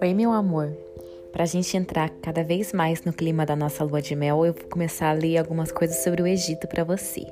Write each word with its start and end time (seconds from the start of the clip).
Oi, 0.00 0.14
meu 0.14 0.30
amor. 0.30 0.76
Para 1.32 1.42
a 1.42 1.46
gente 1.46 1.76
entrar 1.76 2.08
cada 2.22 2.44
vez 2.44 2.72
mais 2.72 3.02
no 3.02 3.12
clima 3.12 3.44
da 3.44 3.56
nossa 3.56 3.82
lua 3.82 4.00
de 4.00 4.14
mel, 4.14 4.46
eu 4.46 4.52
vou 4.52 4.68
começar 4.68 5.10
a 5.10 5.12
ler 5.12 5.38
algumas 5.38 5.72
coisas 5.72 5.96
sobre 6.04 6.22
o 6.22 6.26
Egito 6.26 6.68
para 6.68 6.84
você. 6.84 7.26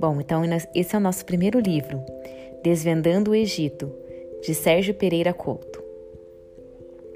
Bom, 0.00 0.20
então 0.20 0.42
esse 0.74 0.94
é 0.94 0.98
o 0.98 1.00
nosso 1.00 1.24
primeiro 1.24 1.60
livro, 1.60 2.02
Desvendando 2.64 3.30
o 3.30 3.34
Egito, 3.34 3.92
de 4.42 4.54
Sérgio 4.54 4.94
Pereira 4.94 5.32
Couto. 5.32 5.80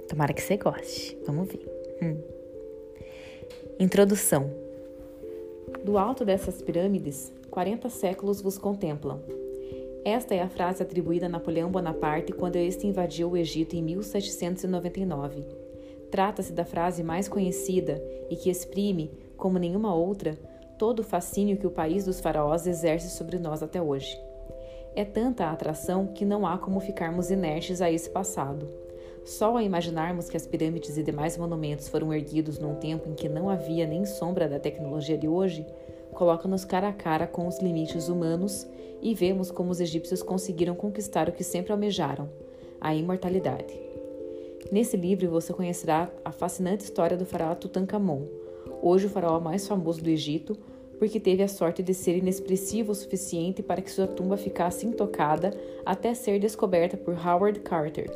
Tomara 0.09 0.33
que 0.33 0.43
você 0.43 0.57
goste. 0.57 1.19
Vamos 1.27 1.49
ver. 1.49 1.67
Hum. 2.01 2.17
Introdução. 3.81 4.51
Do 5.85 5.99
alto 5.99 6.25
dessas 6.25 6.63
pirâmides, 6.63 7.33
40 7.53 7.91
séculos 7.91 8.41
vos 8.41 8.57
contemplam. 8.57 9.21
Esta 10.07 10.35
é 10.35 10.41
a 10.41 10.49
frase 10.49 10.83
atribuída 10.83 11.27
a 11.27 11.29
Napoleão 11.29 11.71
Bonaparte 11.71 12.33
quando 12.33 12.57
este 12.57 12.87
invadiu 12.87 13.31
o 13.31 13.37
Egito 13.37 13.77
em 13.77 13.83
1799. 13.83 15.47
Trata-se 16.11 16.51
da 16.51 16.65
frase 16.65 17.03
mais 17.03 17.29
conhecida 17.29 18.03
e 18.31 18.37
que 18.37 18.49
exprime, 18.49 19.11
como 19.37 19.59
nenhuma 19.59 19.95
outra, 19.95 20.39
todo 20.79 21.01
o 21.01 21.05
fascínio 21.05 21.59
que 21.59 21.67
o 21.67 21.71
país 21.71 22.07
dos 22.07 22.21
faraós 22.21 22.67
exerce 22.67 23.11
sobre 23.11 23.39
nós 23.39 23.63
até 23.63 23.83
hoje. 23.83 24.19
É 24.97 25.05
tanta 25.05 25.45
a 25.45 25.53
atração 25.53 26.07
que 26.07 26.25
não 26.25 26.47
há 26.47 26.57
como 26.57 26.81
ficarmos 26.81 27.31
inertes 27.31 27.83
a 27.83 27.93
esse 27.93 28.09
passado. 28.09 28.67
Só 29.27 29.51
ao 29.51 29.61
imaginarmos 29.61 30.31
que 30.31 30.39
as 30.39 30.47
pirâmides 30.47 30.97
e 30.97 31.03
demais 31.03 31.37
monumentos 31.37 31.87
foram 31.87 32.15
erguidos 32.15 32.59
num 32.59 32.77
tempo 32.77 33.11
em 33.11 33.15
que 33.15 33.29
não 33.29 33.51
havia 33.51 33.87
nem 33.87 34.07
sombra 34.07 34.49
da 34.49 34.59
tecnologia 34.59 35.19
de 35.19 35.29
hoje, 35.29 35.67
coloca-nos 36.13 36.65
cara 36.65 36.89
a 36.89 36.93
cara 36.93 37.27
com 37.27 37.47
os 37.49 37.59
limites 37.61 38.09
humanos 38.09 38.67
e 39.01 39.15
vemos 39.15 39.51
como 39.51 39.71
os 39.71 39.81
egípcios 39.81 40.23
conseguiram 40.23 40.75
conquistar 40.75 41.29
o 41.29 41.33
que 41.33 41.43
sempre 41.43 41.73
almejaram, 41.73 42.29
a 42.81 42.95
imortalidade. 42.95 43.79
Nesse 44.71 44.97
livro 44.97 45.29
você 45.29 45.53
conhecerá 45.53 46.11
a 46.25 46.31
fascinante 46.31 46.85
história 46.85 47.17
do 47.17 47.27
faraó 47.27 47.55
Tutankhamon, 47.55 48.23
hoje 48.81 49.07
o 49.07 49.11
faraó 49.11 49.41
mais 49.41 49.67
famoso 49.67 50.03
do 50.03 50.09
Egito, 50.09 50.57
porque 50.99 51.19
teve 51.19 51.43
a 51.43 51.49
sorte 51.49 51.83
de 51.83 51.93
ser 51.93 52.17
inexpressivo 52.17 52.93
o 52.93 52.95
suficiente 52.95 53.61
para 53.61 53.83
que 53.83 53.91
sua 53.91 54.07
tumba 54.07 54.37
ficasse 54.37 54.87
intocada 54.87 55.53
até 55.85 56.15
ser 56.15 56.39
descoberta 56.39 56.97
por 56.97 57.15
Howard 57.15 57.59
Carter. 57.61 58.09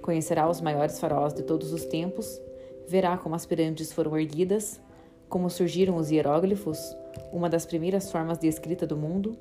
Conhecerá 0.00 0.48
os 0.48 0.60
maiores 0.60 1.00
faraós 1.00 1.34
de 1.34 1.42
todos 1.42 1.72
os 1.72 1.84
tempos, 1.84 2.40
verá 2.86 3.18
como 3.18 3.34
as 3.34 3.44
pirâmides 3.44 3.92
foram 3.92 4.16
erguidas, 4.16 4.80
como 5.28 5.50
surgiram 5.50 5.96
os 5.96 6.10
hieróglifos, 6.10 6.96
uma 7.32 7.48
das 7.48 7.66
primeiras 7.66 8.10
formas 8.10 8.38
de 8.38 8.46
escrita 8.46 8.86
do 8.86 8.96
mundo, 8.96 9.36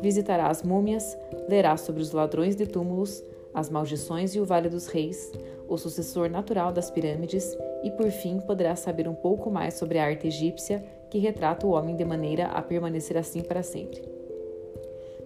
visitará 0.00 0.48
as 0.48 0.62
múmias, 0.62 1.16
lerá 1.48 1.76
sobre 1.76 2.02
os 2.02 2.12
ladrões 2.12 2.56
de 2.56 2.66
túmulos, 2.66 3.22
as 3.54 3.70
maldições 3.70 4.34
e 4.34 4.40
o 4.40 4.44
Vale 4.44 4.68
dos 4.68 4.86
Reis, 4.86 5.32
o 5.68 5.76
sucessor 5.76 6.28
natural 6.28 6.72
das 6.72 6.90
pirâmides, 6.90 7.56
e 7.82 7.90
por 7.90 8.10
fim 8.10 8.40
poderá 8.40 8.74
saber 8.76 9.08
um 9.08 9.14
pouco 9.14 9.50
mais 9.50 9.74
sobre 9.74 9.98
a 9.98 10.04
arte 10.04 10.26
egípcia 10.26 10.84
que 11.10 11.18
retrata 11.18 11.66
o 11.66 11.70
homem 11.70 11.96
de 11.96 12.04
maneira 12.04 12.46
a 12.46 12.62
permanecer 12.62 13.16
assim 13.16 13.42
para 13.42 13.62
sempre. 13.62 14.02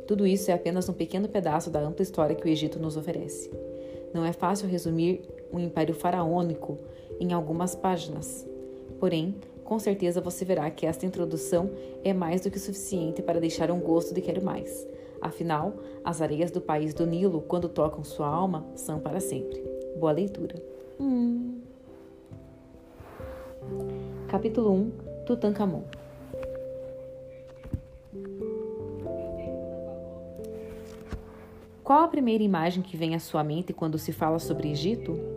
Tudo 0.07 0.27
isso 0.27 0.51
é 0.51 0.55
apenas 0.55 0.89
um 0.89 0.93
pequeno 0.93 1.29
pedaço 1.29 1.71
da 1.71 1.81
ampla 1.81 2.03
história 2.03 2.35
que 2.35 2.45
o 2.45 2.49
Egito 2.49 2.79
nos 2.79 2.97
oferece. 2.97 3.51
Não 4.13 4.25
é 4.25 4.33
fácil 4.33 4.69
resumir 4.69 5.23
um 5.53 5.59
império 5.59 5.95
faraônico 5.95 6.79
em 7.21 7.33
algumas 7.33 7.75
páginas. 7.75 8.47
Porém, 8.99 9.35
com 9.65 9.79
certeza 9.79 10.21
você 10.21 10.45
verá 10.45 10.71
que 10.71 10.87
esta 10.87 11.07
introdução 11.07 11.71
é 12.05 12.13
mais 12.13 12.41
do 12.41 12.51
que 12.51 12.59
suficiente 12.59 13.23
para 13.23 13.41
deixar 13.41 13.71
um 13.71 13.81
gosto 13.81 14.15
de 14.15 14.21
quero 14.21 14.45
mais. 14.45 14.87
Afinal, 15.21 15.75
as 16.05 16.21
areias 16.21 16.51
do 16.51 16.61
país 16.61 16.93
do 16.93 17.07
Nilo, 17.07 17.43
quando 17.43 17.69
tocam 17.69 18.03
sua 18.03 18.27
alma, 18.27 18.67
são 18.75 18.99
para 18.99 19.21
sempre. 19.21 19.63
Boa 19.97 20.13
leitura. 20.13 20.61
Hum. 20.99 21.61
Capítulo 24.28 24.72
1 24.72 24.91
Tutankhamon 25.27 25.84
Qual 31.84 32.05
a 32.05 32.09
primeira 32.09 32.43
imagem 32.43 32.83
que 32.83 32.97
vem 32.97 33.15
à 33.15 33.19
sua 33.19 33.45
mente 33.45 33.72
quando 33.72 33.99
se 33.99 34.12
fala 34.12 34.39
sobre 34.39 34.71
Egito? 34.71 35.31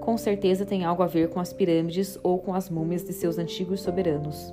Com 0.00 0.16
certeza 0.16 0.64
tem 0.64 0.84
algo 0.84 1.02
a 1.02 1.06
ver 1.06 1.28
com 1.28 1.38
as 1.38 1.52
pirâmides 1.52 2.18
ou 2.22 2.38
com 2.38 2.54
as 2.54 2.70
múmias 2.70 3.04
de 3.04 3.12
seus 3.12 3.38
antigos 3.38 3.82
soberanos. 3.82 4.52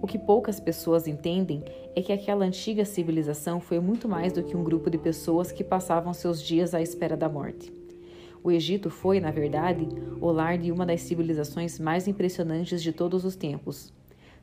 O 0.00 0.06
que 0.06 0.18
poucas 0.18 0.58
pessoas 0.58 1.06
entendem 1.06 1.62
é 1.94 2.00
que 2.00 2.12
aquela 2.12 2.44
antiga 2.44 2.84
civilização 2.84 3.60
foi 3.60 3.80
muito 3.80 4.08
mais 4.08 4.32
do 4.32 4.42
que 4.42 4.56
um 4.56 4.64
grupo 4.64 4.88
de 4.88 4.96
pessoas 4.96 5.52
que 5.52 5.62
passavam 5.62 6.14
seus 6.14 6.42
dias 6.42 6.72
à 6.72 6.80
espera 6.80 7.16
da 7.16 7.28
morte. 7.28 7.72
O 8.42 8.50
Egito 8.50 8.88
foi, 8.88 9.20
na 9.20 9.30
verdade, 9.30 9.86
o 10.20 10.30
lar 10.30 10.56
de 10.56 10.72
uma 10.72 10.86
das 10.86 11.02
civilizações 11.02 11.78
mais 11.78 12.08
impressionantes 12.08 12.82
de 12.82 12.92
todos 12.92 13.24
os 13.24 13.36
tempos. 13.36 13.92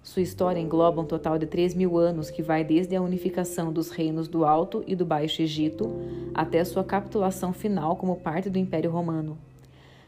Sua 0.03 0.21
história 0.21 0.59
engloba 0.59 1.01
um 1.01 1.05
total 1.05 1.39
de 1.39 1.47
3 1.47 1.73
mil 1.73 1.97
anos 1.97 2.29
que 2.29 2.43
vai 2.43 2.63
desde 2.63 2.95
a 2.95 3.01
unificação 3.01 3.73
dos 3.73 3.89
reinos 3.89 4.27
do 4.27 4.45
Alto 4.45 4.83
e 4.85 4.95
do 4.95 5.05
Baixo 5.05 5.41
Egito 5.41 5.89
até 6.33 6.63
sua 6.63 6.83
capitulação 6.83 7.51
final 7.51 7.95
como 7.95 8.17
parte 8.17 8.49
do 8.49 8.59
Império 8.59 8.91
Romano. 8.91 9.37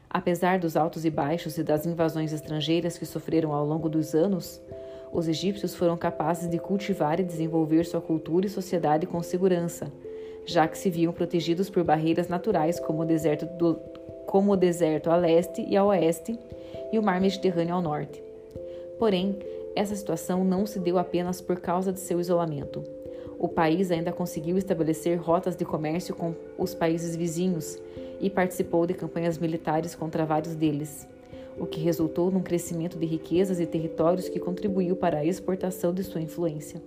Apesar 0.10 0.58
dos 0.58 0.78
altos 0.78 1.06
e 1.06 1.10
baixos 1.10 1.58
e 1.58 1.64
das 1.64 1.86
invasões 1.86 2.32
estrangeiras 2.32 2.98
que 2.98 3.06
sofreram 3.06 3.54
ao 3.54 3.66
longo 3.66 3.90
dos 3.90 4.16
anos, 4.16 4.62
os 5.12 5.28
egípcios 5.28 5.76
foram 5.76 5.98
capazes 5.98 6.50
de 6.50 6.58
cultivar 6.58 7.20
e 7.20 7.24
desenvolver 7.24 7.86
sua 7.86 8.02
cultura 8.02 8.46
e 8.46 8.50
sociedade 8.50 9.06
com 9.06 9.22
segurança, 9.22 9.92
já 10.46 10.68
que 10.68 10.78
se 10.78 10.90
viam 10.90 11.12
protegidos 11.12 11.70
por 11.70 11.84
barreiras 11.84 12.28
naturais 12.28 12.80
como 12.80 13.02
o 13.02 13.06
deserto, 13.06 13.46
do, 13.58 13.76
como 14.26 14.54
o 14.54 14.58
deserto 14.58 15.10
a 15.10 15.16
leste 15.16 15.66
e 15.68 15.76
a 15.76 15.84
oeste 15.84 16.38
e 16.92 16.98
o 16.98 17.04
mar 17.04 17.20
Mediterrâneo 17.20 17.76
ao 17.76 17.82
norte. 17.82 18.24
Porém, 18.98 19.38
essa 19.76 19.96
situação 19.96 20.44
não 20.44 20.66
se 20.66 20.80
deu 20.80 20.98
apenas 20.98 21.42
por 21.42 21.60
causa 21.60 21.92
de 21.92 22.00
seu 22.00 22.20
isolamento. 22.20 22.84
O 23.38 23.48
país 23.48 23.92
ainda 23.92 24.12
conseguiu 24.12 24.58
estabelecer 24.58 25.18
rotas 25.18 25.56
de 25.56 25.64
comércio 25.64 26.16
com 26.16 26.34
os 26.58 26.74
países 26.74 27.16
vizinhos 27.16 27.80
e 28.20 28.30
participou 28.30 28.86
de 28.86 28.94
campanhas 28.94 29.38
militares 29.38 29.96
contra 29.96 30.26
vários 30.26 30.56
deles, 30.56 31.08
o 31.60 31.66
que 31.66 31.80
resultou 31.80 32.32
num 32.32 32.42
crescimento 32.42 32.98
de 32.98 33.06
riquezas 33.06 33.60
e 33.60 33.66
territórios 33.66 34.30
que 34.30 34.40
contribuiu 34.40 34.96
para 34.96 35.20
a 35.20 35.26
exportação 35.26 35.94
de 35.94 36.04
sua 36.04 36.22
influência. 36.22 36.82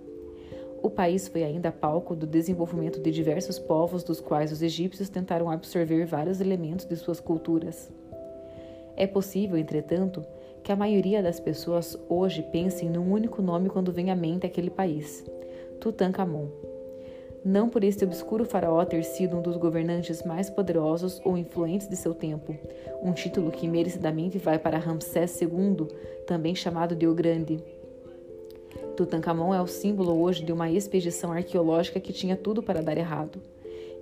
O 0.81 0.89
país 0.89 1.27
foi 1.27 1.43
ainda 1.43 1.71
palco 1.71 2.15
do 2.15 2.25
desenvolvimento 2.25 2.99
de 2.99 3.11
diversos 3.11 3.59
povos, 3.59 4.03
dos 4.03 4.19
quais 4.19 4.51
os 4.51 4.61
egípcios 4.61 5.09
tentaram 5.09 5.49
absorver 5.49 6.05
vários 6.05 6.41
elementos 6.41 6.85
de 6.85 6.95
suas 6.95 7.19
culturas. 7.19 7.91
É 8.95 9.05
possível, 9.05 9.57
entretanto, 9.57 10.25
que 10.63 10.71
a 10.71 10.75
maioria 10.75 11.21
das 11.21 11.39
pessoas 11.39 11.97
hoje 12.09 12.41
pensem 12.51 12.89
num 12.89 13.11
único 13.11 13.41
nome 13.41 13.69
quando 13.69 13.91
vem 13.91 14.09
à 14.09 14.15
mente 14.15 14.45
aquele 14.45 14.69
país: 14.69 15.23
Tutankhamon 15.79 16.70
não 17.43 17.67
por 17.67 17.83
este 17.83 18.03
obscuro 18.03 18.45
faraó 18.45 18.85
ter 18.85 19.03
sido 19.03 19.37
um 19.37 19.41
dos 19.41 19.57
governantes 19.57 20.23
mais 20.23 20.49
poderosos 20.49 21.19
ou 21.25 21.37
influentes 21.37 21.87
de 21.87 21.95
seu 21.95 22.13
tempo, 22.13 22.55
um 23.01 23.13
título 23.13 23.51
que 23.51 23.67
merecidamente 23.67 24.37
vai 24.37 24.59
para 24.59 24.77
Ramsés 24.77 25.41
II, 25.41 25.87
também 26.27 26.53
chamado 26.53 26.95
de 26.95 27.07
O 27.07 27.15
Grande. 27.15 27.59
Tutankhamon 28.95 29.53
é 29.53 29.61
o 29.61 29.67
símbolo 29.67 30.21
hoje 30.21 30.43
de 30.43 30.51
uma 30.51 30.69
expedição 30.69 31.31
arqueológica 31.31 31.99
que 31.99 32.13
tinha 32.13 32.35
tudo 32.35 32.61
para 32.61 32.81
dar 32.81 32.97
errado. 32.97 33.41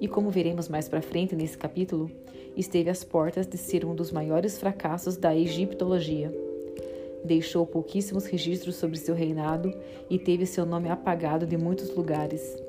E 0.01 0.07
como 0.07 0.29
veremos 0.29 0.67
mais 0.67 0.89
para 0.89 1.01
frente 1.01 1.35
nesse 1.35 1.57
capítulo, 1.57 2.11
esteve 2.57 2.89
às 2.89 3.03
portas 3.03 3.47
de 3.47 3.57
ser 3.57 3.85
um 3.85 3.95
dos 3.95 4.11
maiores 4.11 4.57
fracassos 4.57 5.15
da 5.15 5.35
egiptologia. 5.35 6.33
Deixou 7.23 7.65
pouquíssimos 7.65 8.25
registros 8.25 8.75
sobre 8.75 8.97
seu 8.97 9.15
reinado 9.15 9.73
e 10.09 10.17
teve 10.17 10.45
seu 10.45 10.65
nome 10.65 10.89
apagado 10.89 11.45
de 11.45 11.57
muitos 11.57 11.93
lugares. 11.93 12.68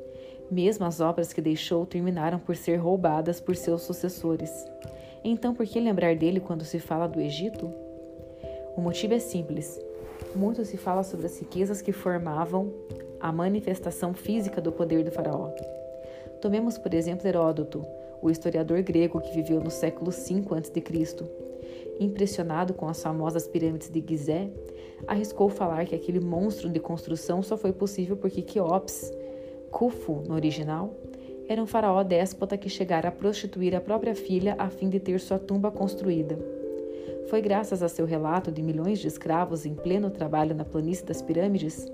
Mesmo 0.51 0.85
as 0.85 1.01
obras 1.01 1.33
que 1.33 1.41
deixou 1.41 1.87
terminaram 1.87 2.39
por 2.39 2.57
ser 2.57 2.77
roubadas 2.77 3.41
por 3.41 3.55
seus 3.55 3.83
sucessores. 3.83 4.67
Então, 5.23 5.55
por 5.55 5.67
que 5.67 5.79
lembrar 5.79 6.17
dele 6.17 6.41
quando 6.41 6.65
se 6.65 6.79
fala 6.79 7.07
do 7.07 7.21
Egito? 7.21 7.73
O 8.77 8.81
motivo 8.81 9.15
é 9.15 9.19
simples. 9.19 9.79
Muito 10.35 10.65
se 10.65 10.77
fala 10.77 11.03
sobre 11.03 11.27
as 11.27 11.39
riquezas 11.39 11.83
que 11.83 11.93
formavam 11.93 12.73
a 13.21 13.31
manifestação 13.31 14.15
física 14.15 14.61
do 14.61 14.73
poder 14.73 15.05
do 15.05 15.11
faraó. 15.11 15.51
Tomemos, 16.41 16.79
por 16.79 16.95
exemplo, 16.95 17.29
Heródoto, 17.29 17.85
o 18.23 18.31
historiador 18.31 18.83
grego 18.83 19.21
que 19.21 19.35
viveu 19.35 19.61
no 19.61 19.71
século 19.71 20.11
V 20.11 20.43
a.C. 20.57 21.27
Impressionado 22.01 22.73
com 22.73 22.89
as 22.89 23.03
famosas 23.03 23.47
pirâmides 23.47 23.91
de 23.91 24.03
Gizé, 24.07 24.49
arriscou 25.07 25.51
falar 25.51 25.85
que 25.85 25.95
aquele 25.95 26.21
monstro 26.21 26.69
de 26.69 26.81
construção 26.81 27.43
só 27.43 27.57
foi 27.59 27.73
possível 27.73 28.17
porque 28.17 28.41
Quéops, 28.41 29.13
Khufu, 29.71 30.23
no 30.27 30.35
original, 30.35 30.95
era 31.49 31.63
um 31.63 31.67
faraó 31.67 32.03
déspota 32.03 32.57
que 32.57 32.69
chegara 32.69 33.09
a 33.09 33.13
prostituir 33.13 33.75
a 33.75 33.81
própria 33.81 34.15
filha 34.15 34.55
a 34.59 34.69
fim 34.69 34.89
de 34.89 35.01
ter 35.01 35.19
sua 35.19 35.39
tumba 35.39 35.71
construída. 35.71 36.39
Foi 37.29 37.41
graças 37.41 37.83
a 37.83 37.89
seu 37.89 38.07
relato 38.07 38.51
de 38.51 38.63
milhões 38.63 38.99
de 38.99 39.07
escravos 39.07 39.65
em 39.65 39.75
pleno 39.75 40.11
trabalho 40.11 40.55
na 40.55 40.65
planície 40.65 41.05
das 41.05 41.23
pirâmides 41.23 41.87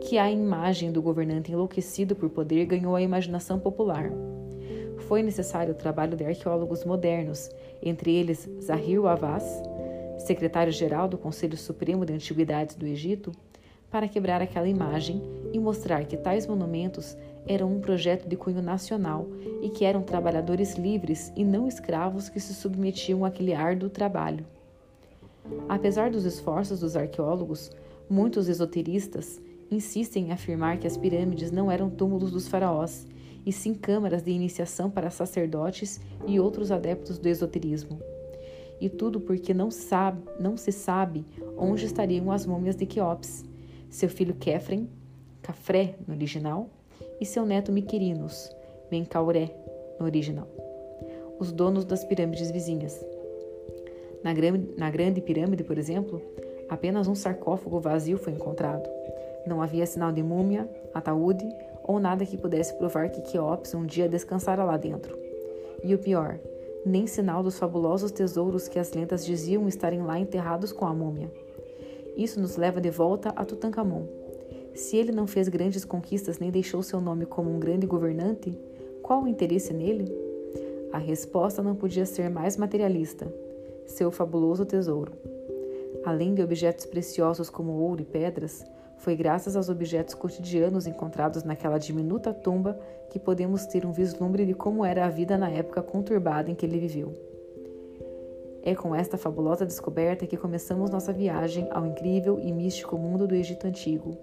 que 0.00 0.16
a 0.16 0.30
imagem 0.30 0.90
do 0.90 1.02
governante 1.02 1.52
enlouquecido 1.52 2.16
por 2.16 2.30
poder 2.30 2.64
ganhou 2.64 2.96
a 2.96 3.02
imaginação 3.02 3.58
popular. 3.58 4.10
Foi 5.08 5.22
necessário 5.22 5.72
o 5.72 5.76
trabalho 5.76 6.16
de 6.16 6.24
arqueólogos 6.24 6.84
modernos, 6.84 7.50
entre 7.82 8.14
eles 8.14 8.48
Zahir 8.60 9.04
Awaz, 9.04 9.44
secretário-geral 10.18 11.08
do 11.08 11.18
Conselho 11.18 11.56
Supremo 11.56 12.04
de 12.04 12.12
Antiguidades 12.12 12.76
do 12.76 12.86
Egito, 12.86 13.32
para 13.90 14.08
quebrar 14.08 14.40
aquela 14.40 14.68
imagem 14.68 15.20
e 15.52 15.58
mostrar 15.58 16.04
que 16.04 16.16
tais 16.16 16.46
monumentos 16.46 17.16
eram 17.46 17.72
um 17.72 17.80
projeto 17.80 18.28
de 18.28 18.36
cunho 18.36 18.62
nacional 18.62 19.26
e 19.62 19.68
que 19.68 19.84
eram 19.84 20.02
trabalhadores 20.02 20.76
livres 20.76 21.32
e 21.36 21.44
não 21.44 21.66
escravos 21.66 22.28
que 22.28 22.40
se 22.40 22.54
submetiam 22.54 23.24
àquele 23.24 23.54
árduo 23.54 23.88
trabalho. 23.88 24.44
Apesar 25.68 26.10
dos 26.10 26.24
esforços 26.24 26.80
dos 26.80 26.96
arqueólogos, 26.96 27.70
muitos 28.08 28.48
esoteristas 28.48 29.40
insistem 29.70 30.28
em 30.28 30.32
afirmar 30.32 30.78
que 30.78 30.86
as 30.86 30.96
pirâmides 30.96 31.50
não 31.50 31.70
eram 31.70 31.88
túmulos 31.88 32.30
dos 32.30 32.48
faraós, 32.48 33.06
e 33.44 33.52
sim 33.52 33.72
câmaras 33.72 34.22
de 34.22 34.30
iniciação 34.30 34.90
para 34.90 35.10
sacerdotes 35.10 36.00
e 36.26 36.38
outros 36.38 36.70
adeptos 36.70 37.18
do 37.18 37.28
esoterismo. 37.28 38.00
E 38.80 38.88
tudo 38.88 39.20
porque 39.20 39.54
não, 39.54 39.70
sabe, 39.70 40.22
não 40.38 40.56
se 40.56 40.72
sabe 40.72 41.24
onde 41.56 41.86
estariam 41.86 42.30
as 42.30 42.46
múmias 42.46 42.76
de 42.76 42.86
Queops, 42.86 43.44
seu 43.88 44.08
filho 44.08 44.34
Kefren, 44.34 44.88
Cafré 45.42 45.94
no 46.06 46.14
original, 46.14 46.68
e 47.20 47.26
seu 47.26 47.44
neto 47.44 47.72
Miquerinos, 47.72 48.50
Menkauré 48.90 49.50
no 49.98 50.06
original, 50.06 50.48
os 51.38 51.52
donos 51.52 51.84
das 51.84 52.04
pirâmides 52.04 52.50
vizinhas. 52.50 52.98
Na, 54.22 54.32
na 54.76 54.90
Grande 54.90 55.20
Pirâmide, 55.20 55.64
por 55.64 55.78
exemplo, 55.78 56.20
apenas 56.68 57.08
um 57.08 57.14
sarcófago 57.14 57.80
vazio 57.80 58.18
foi 58.18 58.32
encontrado. 58.32 58.88
Não 59.46 59.62
havia 59.62 59.86
sinal 59.86 60.12
de 60.12 60.22
múmia, 60.22 60.68
ataúde 60.92 61.46
ou 61.84 61.98
nada 61.98 62.26
que 62.26 62.36
pudesse 62.36 62.74
provar 62.74 63.10
que 63.10 63.22
Queops 63.22 63.74
um 63.74 63.86
dia 63.86 64.08
descansara 64.08 64.64
lá 64.64 64.76
dentro. 64.76 65.18
E 65.82 65.94
o 65.94 65.98
pior, 65.98 66.38
nem 66.84 67.06
sinal 67.06 67.42
dos 67.42 67.58
fabulosos 67.58 68.10
tesouros 68.10 68.68
que 68.68 68.78
as 68.78 68.92
lendas 68.92 69.24
diziam 69.24 69.66
estarem 69.66 70.02
lá 70.02 70.18
enterrados 70.18 70.72
com 70.72 70.86
a 70.86 70.94
múmia. 70.94 71.30
Isso 72.16 72.40
nos 72.40 72.56
leva 72.56 72.80
de 72.80 72.90
volta 72.90 73.30
a 73.30 73.44
Tutankhamon. 73.44 74.19
Se 74.74 74.96
ele 74.96 75.12
não 75.12 75.26
fez 75.26 75.48
grandes 75.48 75.84
conquistas 75.84 76.38
nem 76.38 76.50
deixou 76.50 76.82
seu 76.82 77.00
nome 77.00 77.26
como 77.26 77.50
um 77.50 77.58
grande 77.58 77.86
governante, 77.86 78.58
qual 79.02 79.22
o 79.22 79.28
interesse 79.28 79.72
nele? 79.72 80.10
A 80.92 80.98
resposta 80.98 81.62
não 81.62 81.74
podia 81.74 82.06
ser 82.06 82.30
mais 82.30 82.56
materialista 82.56 83.32
seu 83.90 84.10
fabuloso 84.10 84.64
tesouro. 84.64 85.12
Além 86.04 86.34
de 86.34 86.42
objetos 86.42 86.86
preciosos 86.86 87.50
como 87.50 87.72
ouro 87.72 88.00
e 88.00 88.04
pedras, 88.04 88.64
foi 88.98 89.16
graças 89.16 89.56
aos 89.56 89.68
objetos 89.68 90.14
cotidianos 90.14 90.86
encontrados 90.86 91.42
naquela 91.42 91.78
diminuta 91.78 92.32
tumba 92.32 92.78
que 93.10 93.18
podemos 93.18 93.66
ter 93.66 93.84
um 93.84 93.92
vislumbre 93.92 94.46
de 94.46 94.54
como 94.54 94.84
era 94.84 95.06
a 95.06 95.10
vida 95.10 95.36
na 95.36 95.50
época 95.50 95.82
conturbada 95.82 96.50
em 96.50 96.54
que 96.54 96.64
ele 96.64 96.78
viveu. 96.78 97.12
É 98.62 98.74
com 98.74 98.94
esta 98.94 99.16
fabulosa 99.16 99.64
descoberta 99.64 100.26
que 100.26 100.36
começamos 100.36 100.90
nossa 100.90 101.12
viagem 101.12 101.66
ao 101.70 101.86
incrível 101.86 102.38
e 102.38 102.52
místico 102.52 102.98
mundo 102.98 103.26
do 103.26 103.34
Egito 103.34 103.66
Antigo. 103.66 104.16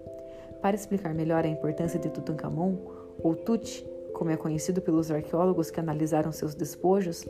Para 0.60 0.74
explicar 0.74 1.14
melhor 1.14 1.44
a 1.44 1.48
importância 1.48 1.98
de 1.98 2.10
Tutankhamon, 2.10 2.76
ou 3.22 3.34
Tut, 3.34 3.86
como 4.12 4.30
é 4.30 4.36
conhecido 4.36 4.80
pelos 4.82 5.10
arqueólogos 5.10 5.70
que 5.70 5.78
analisaram 5.78 6.32
seus 6.32 6.54
despojos, 6.54 7.24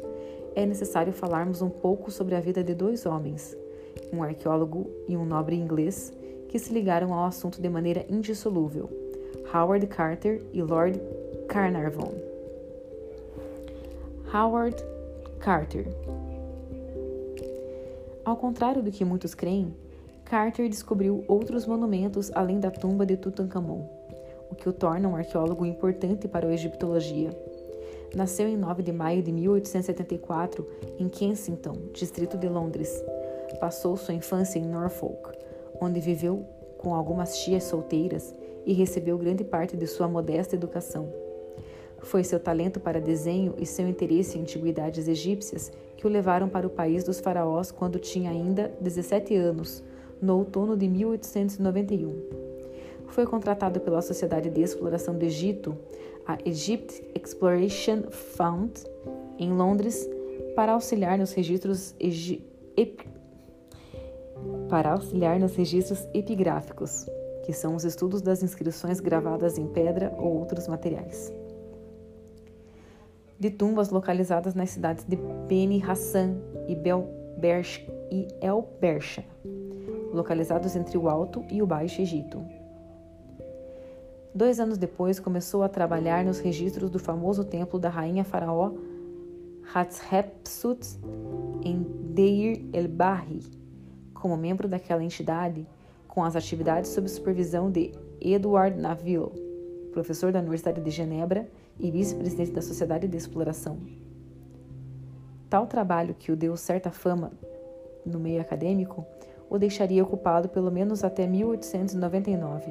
é 0.54 0.64
necessário 0.64 1.12
falarmos 1.12 1.60
um 1.60 1.68
pouco 1.68 2.10
sobre 2.10 2.34
a 2.34 2.40
vida 2.40 2.64
de 2.64 2.74
dois 2.74 3.04
homens, 3.04 3.56
um 4.12 4.22
arqueólogo 4.22 4.90
e 5.06 5.16
um 5.16 5.24
nobre 5.24 5.56
inglês, 5.56 6.12
que 6.48 6.58
se 6.58 6.72
ligaram 6.72 7.12
ao 7.12 7.26
assunto 7.26 7.60
de 7.60 7.68
maneira 7.68 8.06
indissolúvel: 8.08 8.88
Howard 9.54 9.86
Carter 9.88 10.42
e 10.52 10.62
Lord 10.62 10.98
Carnarvon. 11.46 12.14
Howard 14.32 14.76
Carter. 15.38 15.86
Ao 18.24 18.36
contrário 18.36 18.82
do 18.82 18.90
que 18.90 19.04
muitos 19.04 19.34
creem, 19.34 19.74
Carter 20.28 20.68
descobriu 20.68 21.24
outros 21.26 21.64
monumentos 21.64 22.30
além 22.34 22.60
da 22.60 22.70
tumba 22.70 23.06
de 23.06 23.16
Tutankhamon, 23.16 23.88
o 24.50 24.54
que 24.54 24.68
o 24.68 24.72
torna 24.74 25.08
um 25.08 25.16
arqueólogo 25.16 25.64
importante 25.64 26.28
para 26.28 26.46
a 26.46 26.52
egiptologia. 26.52 27.30
Nasceu 28.14 28.46
em 28.46 28.54
9 28.54 28.82
de 28.82 28.92
maio 28.92 29.22
de 29.22 29.32
1874 29.32 30.68
em 30.98 31.08
Kensington, 31.08 31.78
distrito 31.94 32.36
de 32.36 32.46
Londres. 32.46 33.02
Passou 33.58 33.96
sua 33.96 34.12
infância 34.12 34.58
em 34.58 34.66
Norfolk, 34.66 35.30
onde 35.80 35.98
viveu 35.98 36.44
com 36.76 36.94
algumas 36.94 37.38
tias 37.38 37.64
solteiras 37.64 38.34
e 38.66 38.74
recebeu 38.74 39.16
grande 39.16 39.44
parte 39.44 39.78
de 39.78 39.86
sua 39.86 40.08
modesta 40.08 40.54
educação. 40.54 41.10
Foi 42.00 42.22
seu 42.22 42.38
talento 42.38 42.78
para 42.78 43.00
desenho 43.00 43.54
e 43.56 43.64
seu 43.64 43.88
interesse 43.88 44.36
em 44.36 44.42
antiguidades 44.42 45.08
egípcias 45.08 45.72
que 45.96 46.06
o 46.06 46.10
levaram 46.10 46.50
para 46.50 46.66
o 46.66 46.70
país 46.70 47.02
dos 47.02 47.18
faraós 47.18 47.70
quando 47.70 47.98
tinha 47.98 48.30
ainda 48.30 48.70
17 48.78 49.34
anos, 49.34 49.82
no 50.20 50.38
outono 50.38 50.76
de 50.76 50.88
1891. 50.88 52.48
Foi 53.08 53.26
contratado 53.26 53.80
pela 53.80 54.02
Sociedade 54.02 54.50
de 54.50 54.60
Exploração 54.60 55.16
do 55.16 55.24
Egito 55.24 55.76
a 56.26 56.38
Egypt 56.44 57.02
Exploration 57.14 58.02
Fund, 58.10 58.72
em 59.38 59.50
Londres, 59.50 60.08
para 60.54 60.72
auxiliar 60.72 61.18
nos 61.18 61.32
registros 61.32 61.94
para 64.68 64.92
auxiliar 64.92 65.40
nos 65.40 65.56
registros 65.56 66.06
epigráficos, 66.14 67.06
que 67.44 67.52
são 67.52 67.74
os 67.74 67.84
estudos 67.84 68.20
das 68.20 68.42
inscrições 68.42 69.00
gravadas 69.00 69.58
em 69.58 69.66
pedra 69.66 70.14
ou 70.18 70.38
outros 70.38 70.68
materiais. 70.68 71.32
De 73.40 73.50
tumbas 73.50 73.90
localizadas 73.90 74.54
nas 74.54 74.70
cidades 74.70 75.04
de 75.04 75.16
Beni 75.48 75.82
Hassan 75.82 76.36
e, 76.68 76.74
Belbersh, 76.74 77.86
e 78.10 78.28
El 78.40 78.68
Bersha, 78.80 79.24
localizados 80.12 80.74
entre 80.76 80.96
o 80.96 81.08
Alto 81.08 81.44
e 81.50 81.62
o 81.62 81.66
Baixo 81.66 82.00
Egito. 82.00 82.44
Dois 84.34 84.60
anos 84.60 84.78
depois, 84.78 85.18
começou 85.18 85.62
a 85.62 85.68
trabalhar 85.68 86.24
nos 86.24 86.38
registros 86.38 86.90
do 86.90 86.98
famoso 86.98 87.44
templo 87.44 87.78
da 87.78 87.88
rainha 87.88 88.24
faraó 88.24 88.72
Hatshepsut 89.74 90.98
em 91.62 91.82
Deir 92.14 92.64
el-Bahri, 92.72 93.40
como 94.14 94.36
membro 94.36 94.68
daquela 94.68 95.02
entidade, 95.02 95.66
com 96.06 96.24
as 96.24 96.34
atividades 96.34 96.90
sob 96.90 97.08
supervisão 97.08 97.70
de 97.70 97.92
Edward 98.20 98.78
Naville, 98.80 99.30
professor 99.92 100.32
da 100.32 100.40
Universidade 100.40 100.80
de 100.80 100.90
Genebra 100.90 101.48
e 101.78 101.90
vice-presidente 101.90 102.52
da 102.52 102.62
Sociedade 102.62 103.06
de 103.06 103.16
Exploração. 103.16 103.78
Tal 105.50 105.66
trabalho, 105.66 106.14
que 106.14 106.32
o 106.32 106.36
deu 106.36 106.56
certa 106.56 106.90
fama 106.90 107.32
no 108.04 108.18
meio 108.18 108.40
acadêmico, 108.40 109.06
o 109.50 109.58
deixaria 109.58 110.02
ocupado 110.02 110.48
pelo 110.48 110.70
menos 110.70 111.04
até 111.04 111.26
1899. 111.26 112.70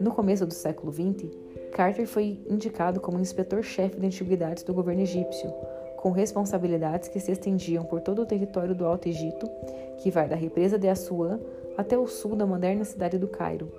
No 0.00 0.10
começo 0.12 0.46
do 0.46 0.54
século 0.54 0.92
XX, 0.92 1.30
Carter 1.72 2.06
foi 2.06 2.40
indicado 2.48 3.00
como 3.00 3.20
inspetor-chefe 3.20 4.00
de 4.00 4.06
antiguidades 4.06 4.62
do 4.62 4.72
governo 4.72 5.02
egípcio, 5.02 5.52
com 5.96 6.10
responsabilidades 6.10 7.08
que 7.08 7.20
se 7.20 7.30
estendiam 7.30 7.84
por 7.84 8.00
todo 8.00 8.22
o 8.22 8.26
território 8.26 8.74
do 8.74 8.86
Alto 8.86 9.08
Egito, 9.08 9.46
que 9.98 10.10
vai 10.10 10.26
da 10.26 10.34
represa 10.34 10.78
de 10.78 10.88
Assuã 10.88 11.38
até 11.76 11.98
o 11.98 12.06
sul 12.06 12.34
da 12.34 12.46
moderna 12.46 12.84
cidade 12.84 13.18
do 13.18 13.28
Cairo. 13.28 13.70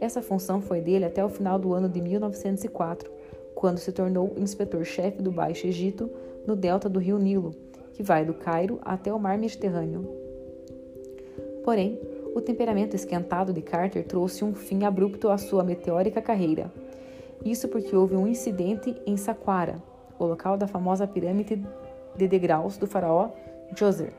Essa 0.00 0.20
função 0.20 0.60
foi 0.60 0.80
dele 0.80 1.04
até 1.04 1.24
o 1.24 1.28
final 1.28 1.58
do 1.58 1.72
ano 1.72 1.88
de 1.88 2.00
1904, 2.00 3.08
quando 3.54 3.78
se 3.78 3.92
tornou 3.92 4.32
inspetor-chefe 4.36 5.22
do 5.22 5.30
Baixo 5.30 5.68
Egito 5.68 6.10
no 6.44 6.56
delta 6.56 6.88
do 6.88 6.98
rio 6.98 7.18
Nilo, 7.18 7.54
que 7.92 8.02
vai 8.02 8.24
do 8.24 8.34
Cairo 8.34 8.80
até 8.82 9.12
o 9.12 9.18
mar 9.20 9.38
Mediterrâneo. 9.38 10.21
Porém, 11.64 11.98
o 12.34 12.40
temperamento 12.40 12.96
esquentado 12.96 13.52
de 13.52 13.62
Carter 13.62 14.04
trouxe 14.04 14.44
um 14.44 14.54
fim 14.54 14.84
abrupto 14.84 15.28
à 15.28 15.38
sua 15.38 15.62
meteórica 15.62 16.20
carreira. 16.20 16.72
Isso 17.44 17.68
porque 17.68 17.94
houve 17.94 18.16
um 18.16 18.26
incidente 18.26 18.96
em 19.06 19.16
Saqqara, 19.16 19.82
o 20.18 20.24
local 20.24 20.56
da 20.56 20.66
famosa 20.66 21.06
pirâmide 21.06 21.62
de 22.16 22.28
degraus 22.28 22.76
do 22.76 22.86
faraó 22.86 23.30
Djoser. 23.72 24.12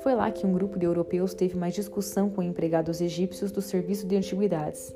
Foi 0.00 0.14
lá 0.14 0.30
que 0.30 0.44
um 0.44 0.52
grupo 0.52 0.78
de 0.78 0.84
europeus 0.84 1.32
teve 1.32 1.56
mais 1.56 1.74
discussão 1.74 2.28
com 2.28 2.42
empregados 2.42 3.00
egípcios 3.00 3.52
do 3.52 3.62
serviço 3.62 4.06
de 4.06 4.16
antiguidades. 4.16 4.94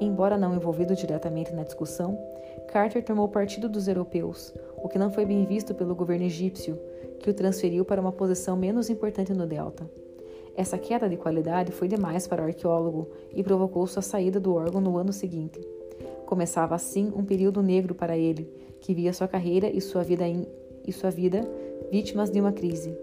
Embora 0.00 0.36
não 0.36 0.54
envolvido 0.54 0.94
diretamente 0.96 1.52
na 1.52 1.62
discussão, 1.62 2.18
Carter 2.68 3.04
tomou 3.04 3.28
partido 3.28 3.68
dos 3.68 3.86
europeus, 3.86 4.52
o 4.76 4.88
que 4.88 4.98
não 4.98 5.10
foi 5.10 5.24
bem 5.24 5.44
visto 5.44 5.72
pelo 5.74 5.94
governo 5.94 6.24
egípcio, 6.24 6.76
que 7.24 7.30
o 7.30 7.34
transferiu 7.34 7.86
para 7.86 8.02
uma 8.02 8.12
posição 8.12 8.54
menos 8.54 8.90
importante 8.90 9.32
no 9.32 9.46
delta. 9.46 9.90
Essa 10.54 10.76
queda 10.76 11.08
de 11.08 11.16
qualidade 11.16 11.72
foi 11.72 11.88
demais 11.88 12.26
para 12.26 12.42
o 12.42 12.44
arqueólogo 12.44 13.08
e 13.32 13.42
provocou 13.42 13.86
sua 13.86 14.02
saída 14.02 14.38
do 14.38 14.54
órgão 14.54 14.78
no 14.78 14.98
ano 14.98 15.10
seguinte. 15.10 15.58
Começava 16.26 16.74
assim 16.74 17.10
um 17.16 17.24
período 17.24 17.62
negro 17.62 17.94
para 17.94 18.14
ele, 18.14 18.46
que 18.78 18.92
via 18.92 19.10
sua 19.14 19.26
carreira 19.26 19.70
e 19.70 19.80
sua 19.80 20.02
vida, 20.02 20.28
in, 20.28 20.46
e 20.86 20.92
sua 20.92 21.08
vida 21.08 21.50
vítimas 21.90 22.28
de 22.28 22.38
uma 22.38 22.52
crise. 22.52 22.94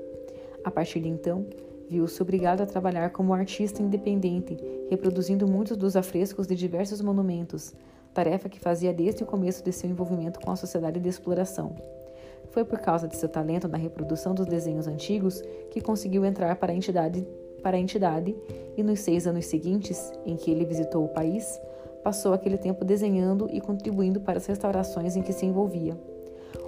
A 0.63 0.69
partir 0.69 0.99
de 0.99 1.09
então, 1.09 1.47
viu-se 1.89 2.21
obrigado 2.21 2.61
a 2.61 2.67
trabalhar 2.67 3.09
como 3.09 3.33
artista 3.33 3.81
independente, 3.81 4.55
reproduzindo 4.87 5.47
muitos 5.47 5.75
dos 5.75 5.95
afrescos 5.95 6.45
de 6.45 6.53
diversos 6.53 7.01
monumentos, 7.01 7.73
tarefa 8.13 8.47
que 8.47 8.59
fazia 8.59 8.93
desde 8.93 9.23
o 9.23 9.25
começo 9.25 9.63
de 9.63 9.71
seu 9.71 9.89
envolvimento 9.89 10.39
com 10.39 10.51
a 10.51 10.55
sociedade 10.55 10.99
de 10.99 11.09
exploração. 11.09 11.75
Foi 12.51 12.65
por 12.65 12.79
causa 12.79 13.07
de 13.07 13.15
seu 13.15 13.29
talento 13.29 13.67
na 13.67 13.77
reprodução 13.77 14.35
dos 14.35 14.45
desenhos 14.45 14.85
antigos 14.85 15.41
que 15.69 15.79
conseguiu 15.79 16.25
entrar 16.25 16.55
para 16.57 16.73
a 16.73 16.75
entidade, 16.75 17.25
para 17.63 17.77
a 17.77 17.79
entidade 17.79 18.35
e 18.75 18.83
nos 18.83 18.99
seis 18.99 19.25
anos 19.25 19.45
seguintes, 19.45 20.11
em 20.25 20.35
que 20.35 20.51
ele 20.51 20.65
visitou 20.65 21.03
o 21.03 21.09
país, 21.09 21.59
passou 22.03 22.33
aquele 22.33 22.57
tempo 22.57 22.83
desenhando 22.83 23.47
e 23.51 23.61
contribuindo 23.61 24.19
para 24.19 24.37
as 24.37 24.45
restaurações 24.45 25.15
em 25.15 25.21
que 25.21 25.31
se 25.31 25.45
envolvia. 25.45 25.97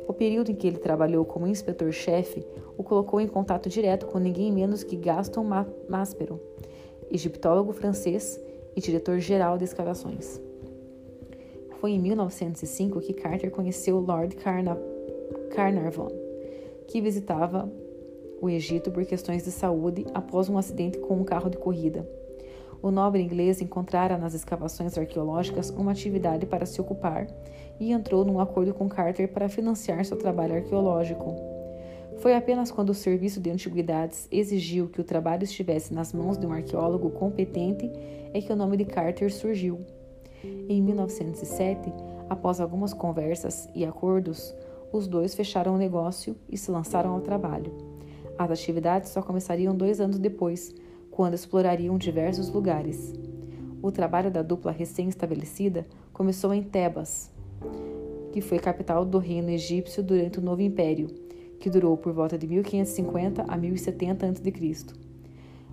O 0.07 0.13
período 0.13 0.51
em 0.51 0.55
que 0.55 0.67
ele 0.67 0.77
trabalhou 0.77 1.25
como 1.25 1.47
inspetor-chefe 1.47 2.45
o 2.77 2.83
colocou 2.83 3.19
em 3.19 3.27
contato 3.27 3.67
direto 3.67 4.05
com 4.05 4.19
ninguém 4.19 4.51
menos 4.51 4.83
que 4.83 4.95
Gaston 4.95 5.45
Maspero, 5.89 6.39
egiptólogo 7.11 7.73
francês 7.73 8.39
e 8.73 8.79
diretor-geral 8.79 9.57
de 9.57 9.65
escavações. 9.65 10.39
Foi 11.81 11.91
em 11.91 11.99
1905 11.99 13.01
que 13.01 13.13
Carter 13.13 13.51
conheceu 13.51 13.99
Lord 13.99 14.37
Carna 14.37 14.77
Carnarvon, 15.53 16.09
que 16.87 16.99
visitava 16.99 17.71
o 18.41 18.49
Egito 18.49 18.89
por 18.89 19.05
questões 19.05 19.43
de 19.43 19.51
saúde 19.51 20.03
após 20.11 20.49
um 20.49 20.57
acidente 20.57 20.97
com 20.97 21.13
um 21.13 21.23
carro 21.23 21.47
de 21.47 21.57
corrida. 21.57 22.09
O 22.81 22.89
nobre 22.89 23.21
inglês 23.21 23.61
encontrara 23.61 24.17
nas 24.17 24.33
escavações 24.33 24.97
arqueológicas 24.97 25.69
uma 25.69 25.91
atividade 25.91 26.47
para 26.47 26.65
se 26.65 26.81
ocupar 26.81 27.27
e 27.79 27.91
entrou 27.91 28.25
num 28.25 28.39
acordo 28.39 28.73
com 28.73 28.89
Carter 28.89 29.31
para 29.31 29.47
financiar 29.47 30.03
seu 30.03 30.17
trabalho 30.17 30.55
arqueológico. 30.55 31.35
Foi 32.17 32.35
apenas 32.35 32.71
quando 32.71 32.89
o 32.89 32.95
Serviço 32.95 33.39
de 33.39 33.51
Antiguidades 33.51 34.27
exigiu 34.31 34.89
que 34.89 35.01
o 35.01 35.03
trabalho 35.03 35.43
estivesse 35.43 35.93
nas 35.93 36.11
mãos 36.13 36.35
de 36.35 36.47
um 36.47 36.51
arqueólogo 36.51 37.11
competente 37.11 37.91
é 38.33 38.41
que 38.41 38.51
o 38.51 38.55
nome 38.55 38.75
de 38.75 38.85
Carter 38.85 39.31
surgiu. 39.31 39.81
Em 40.43 40.81
1907, 40.81 41.93
após 42.27 42.59
algumas 42.59 42.91
conversas 42.91 43.69
e 43.75 43.85
acordos, 43.85 44.53
os 44.93 45.07
dois 45.07 45.33
fecharam 45.33 45.73
o 45.73 45.77
negócio 45.77 46.35
e 46.47 46.55
se 46.55 46.69
lançaram 46.69 47.11
ao 47.11 47.21
trabalho. 47.21 47.73
As 48.37 48.51
atividades 48.51 49.09
só 49.09 49.23
começariam 49.23 49.75
dois 49.75 49.99
anos 49.99 50.19
depois, 50.19 50.73
quando 51.09 51.33
explorariam 51.33 51.97
diversos 51.97 52.49
lugares. 52.49 53.13
O 53.81 53.91
trabalho 53.91 54.31
da 54.31 54.43
dupla 54.43 54.71
recém-estabelecida 54.71 55.85
começou 56.13 56.53
em 56.53 56.61
Tebas, 56.61 57.31
que 58.31 58.39
foi 58.39 58.59
capital 58.59 59.03
do 59.03 59.17
reino 59.17 59.49
egípcio 59.49 60.03
durante 60.03 60.39
o 60.39 60.41
Novo 60.41 60.61
Império, 60.61 61.07
que 61.59 61.69
durou 61.69 61.97
por 61.97 62.13
volta 62.13 62.37
de 62.37 62.47
1550 62.47 63.45
a 63.47 63.57
1070 63.57 64.27
a.C. 64.27 64.85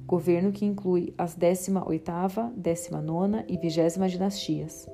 Governo 0.07 0.51
que 0.51 0.65
inclui 0.65 1.15
as 1.17 1.37
18ª, 1.37 2.53
19ª 2.55 3.45
e 3.49 3.57
20 3.57 4.11
dinastias. 4.11 4.89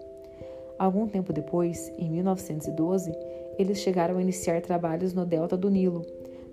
Algum 0.78 1.08
tempo 1.08 1.32
depois, 1.32 1.90
em 1.96 2.10
1912, 2.10 3.12
eles 3.58 3.78
chegaram 3.78 4.18
a 4.18 4.22
iniciar 4.22 4.60
trabalhos 4.60 5.12
no 5.12 5.24
delta 5.24 5.56
do 5.56 5.70
Nilo, 5.70 6.04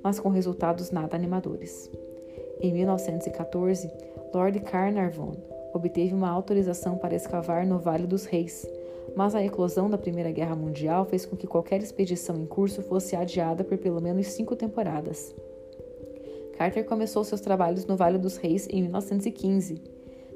mas 0.03 0.19
com 0.19 0.29
resultados 0.29 0.91
nada 0.91 1.15
animadores. 1.15 1.89
Em 2.62 2.74
1914, 2.74 3.89
Lord 4.33 4.60
Carnarvon 4.62 5.33
obteve 5.74 6.13
uma 6.13 6.29
autorização 6.29 6.98
para 6.98 7.15
escavar 7.15 7.65
no 7.65 7.79
Vale 7.79 8.07
dos 8.07 8.25
Reis, 8.25 8.67
mas 9.15 9.36
a 9.36 9.43
eclosão 9.43 9.89
da 9.89 9.98
Primeira 9.98 10.31
Guerra 10.31 10.55
Mundial 10.55 11.05
fez 11.05 11.25
com 11.25 11.36
que 11.36 11.48
qualquer 11.48 11.81
expedição 11.81 12.38
em 12.38 12.45
curso 12.45 12.81
fosse 12.81 13.15
adiada 13.15 13.63
por 13.63 13.77
pelo 13.77 14.01
menos 14.01 14.27
cinco 14.27 14.55
temporadas. 14.55 15.33
Carter 16.57 16.86
começou 16.86 17.24
seus 17.24 17.41
trabalhos 17.41 17.86
no 17.86 17.98
Vale 17.98 18.17
dos 18.17 18.38
Reis 18.38 18.67
em 18.69 18.81
1915. 18.81 19.81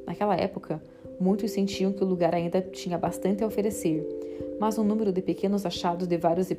Naquela 0.06 0.36
época, 0.36 0.82
muitos 1.20 1.52
sentiam 1.52 1.92
que 1.92 2.04
o 2.04 2.08
lugar 2.08 2.34
ainda 2.34 2.62
tinha 2.62 2.98
bastante 2.98 3.44
a 3.44 3.48
oferecer, 3.48 4.06
mas 4.60 4.78
o 4.78 4.84
número 4.84 5.12
de 5.12 5.22
pequenos 5.22 5.66
achados 5.66 6.08
de 6.08 6.18
vários 6.18 6.50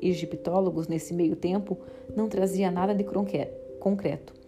egiptólogos 0.00 0.88
nesse 0.88 1.14
meio 1.14 1.36
tempo 1.36 1.78
não 2.14 2.28
trazia 2.28 2.70
nada 2.70 2.94
de 2.94 3.04
concreto 3.78 4.46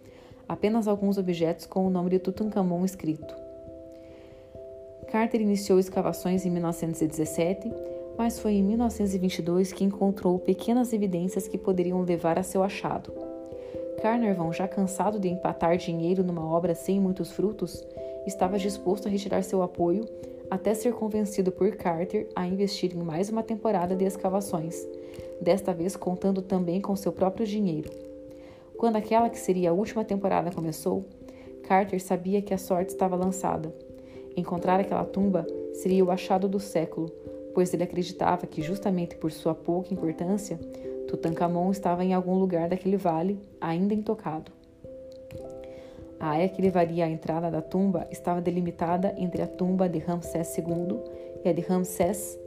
apenas 0.49 0.87
alguns 0.87 1.19
objetos 1.19 1.67
com 1.67 1.85
o 1.85 1.91
nome 1.91 2.09
de 2.09 2.17
Tutankhamon 2.17 2.83
escrito. 2.83 3.35
Carter 5.11 5.41
iniciou 5.41 5.77
escavações 5.77 6.43
em 6.43 6.49
1917, 6.49 7.71
mas 8.17 8.39
foi 8.39 8.53
em 8.53 8.63
1922 8.63 9.71
que 9.71 9.83
encontrou 9.83 10.39
pequenas 10.39 10.91
evidências 10.91 11.47
que 11.47 11.57
poderiam 11.57 12.01
levar 12.01 12.39
a 12.39 12.43
seu 12.43 12.63
achado. 12.63 13.13
Carnarvon, 14.01 14.51
já 14.51 14.67
cansado 14.67 15.19
de 15.19 15.29
empatar 15.29 15.77
dinheiro 15.77 16.23
numa 16.23 16.45
obra 16.45 16.73
sem 16.73 16.99
muitos 16.99 17.31
frutos, 17.31 17.85
estava 18.29 18.57
disposto 18.57 19.07
a 19.07 19.11
retirar 19.11 19.43
seu 19.43 19.61
apoio 19.61 20.05
até 20.49 20.73
ser 20.73 20.93
convencido 20.93 21.51
por 21.51 21.75
Carter 21.75 22.27
a 22.35 22.47
investir 22.47 22.95
em 22.95 23.03
mais 23.03 23.29
uma 23.29 23.43
temporada 23.43 23.95
de 23.95 24.05
escavações, 24.05 24.87
desta 25.41 25.73
vez 25.73 25.95
contando 25.95 26.41
também 26.41 26.81
com 26.81 26.95
seu 26.95 27.11
próprio 27.11 27.45
dinheiro. 27.45 27.89
Quando 28.77 28.95
aquela 28.95 29.29
que 29.29 29.37
seria 29.37 29.69
a 29.69 29.73
última 29.73 30.03
temporada 30.03 30.51
começou, 30.51 31.05
Carter 31.63 32.01
sabia 32.01 32.41
que 32.41 32.53
a 32.53 32.57
sorte 32.57 32.89
estava 32.89 33.15
lançada. 33.15 33.73
Encontrar 34.35 34.79
aquela 34.79 35.05
tumba 35.05 35.45
seria 35.73 36.03
o 36.03 36.09
achado 36.09 36.47
do 36.47 36.59
século, 36.59 37.07
pois 37.53 37.73
ele 37.73 37.83
acreditava 37.83 38.47
que, 38.47 38.61
justamente 38.61 39.15
por 39.15 39.31
sua 39.31 39.53
pouca 39.53 39.93
importância, 39.93 40.57
Tutankhamon 41.07 41.69
estava 41.71 42.03
em 42.03 42.13
algum 42.13 42.35
lugar 42.35 42.69
daquele 42.69 42.97
vale, 42.97 43.39
ainda 43.59 43.93
intocado. 43.93 44.58
A 46.19 46.29
área 46.29 46.49
que 46.49 46.61
levaria 46.61 47.05
à 47.05 47.09
entrada 47.09 47.49
da 47.49 47.61
tumba 47.61 48.07
estava 48.11 48.41
delimitada 48.41 49.13
entre 49.17 49.41
a 49.41 49.47
tumba 49.47 49.87
de 49.87 49.99
Ramsés 49.99 50.57
II 50.57 50.99
e 51.43 51.49
a 51.49 51.53
de 51.53 51.61
Ramsés 51.61 52.37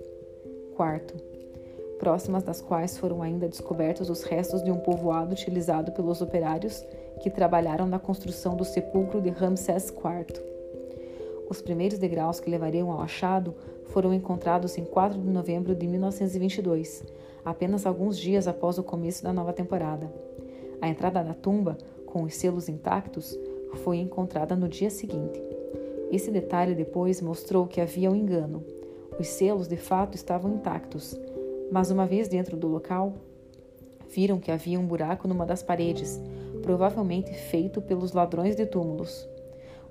IV 0.78 1.32
próximas 2.02 2.42
das 2.42 2.60
quais 2.60 2.98
foram 2.98 3.22
ainda 3.22 3.48
descobertos 3.48 4.10
os 4.10 4.24
restos 4.24 4.60
de 4.64 4.72
um 4.72 4.76
povoado 4.76 5.34
utilizado 5.34 5.92
pelos 5.92 6.20
operários 6.20 6.84
que 7.20 7.30
trabalharam 7.30 7.86
na 7.86 7.96
construção 7.96 8.56
do 8.56 8.64
sepulcro 8.64 9.20
de 9.20 9.30
Ramsés 9.30 9.88
IV. 9.90 10.42
Os 11.48 11.62
primeiros 11.62 12.00
degraus 12.00 12.40
que 12.40 12.50
levariam 12.50 12.90
ao 12.90 13.00
achado 13.00 13.54
foram 13.84 14.12
encontrados 14.12 14.76
em 14.76 14.84
4 14.84 15.16
de 15.16 15.30
novembro 15.30 15.76
de 15.76 15.86
1922, 15.86 17.04
apenas 17.44 17.86
alguns 17.86 18.18
dias 18.18 18.48
após 18.48 18.78
o 18.78 18.82
começo 18.82 19.22
da 19.22 19.32
nova 19.32 19.52
temporada. 19.52 20.12
A 20.80 20.88
entrada 20.88 21.22
da 21.22 21.34
tumba, 21.34 21.78
com 22.04 22.24
os 22.24 22.34
selos 22.34 22.68
intactos, 22.68 23.38
foi 23.78 23.98
encontrada 23.98 24.54
no 24.56 24.68
dia 24.68 24.90
seguinte. 24.90 25.42
Esse 26.10 26.30
detalhe 26.30 26.74
depois 26.74 27.20
mostrou 27.20 27.66
que 27.66 27.80
havia 27.80 28.10
um 28.10 28.16
engano. 28.16 28.64
Os 29.18 29.28
selos 29.28 29.68
de 29.68 29.76
fato 29.76 30.14
estavam 30.14 30.54
intactos, 30.54 31.18
mas 31.70 31.90
uma 31.90 32.06
vez 32.06 32.28
dentro 32.28 32.56
do 32.56 32.68
local, 32.68 33.14
viram 34.10 34.38
que 34.38 34.50
havia 34.50 34.78
um 34.78 34.86
buraco 34.86 35.26
numa 35.26 35.46
das 35.46 35.62
paredes, 35.62 36.20
provavelmente 36.62 37.32
feito 37.32 37.80
pelos 37.80 38.12
ladrões 38.12 38.54
de 38.54 38.66
túmulos. 38.66 39.26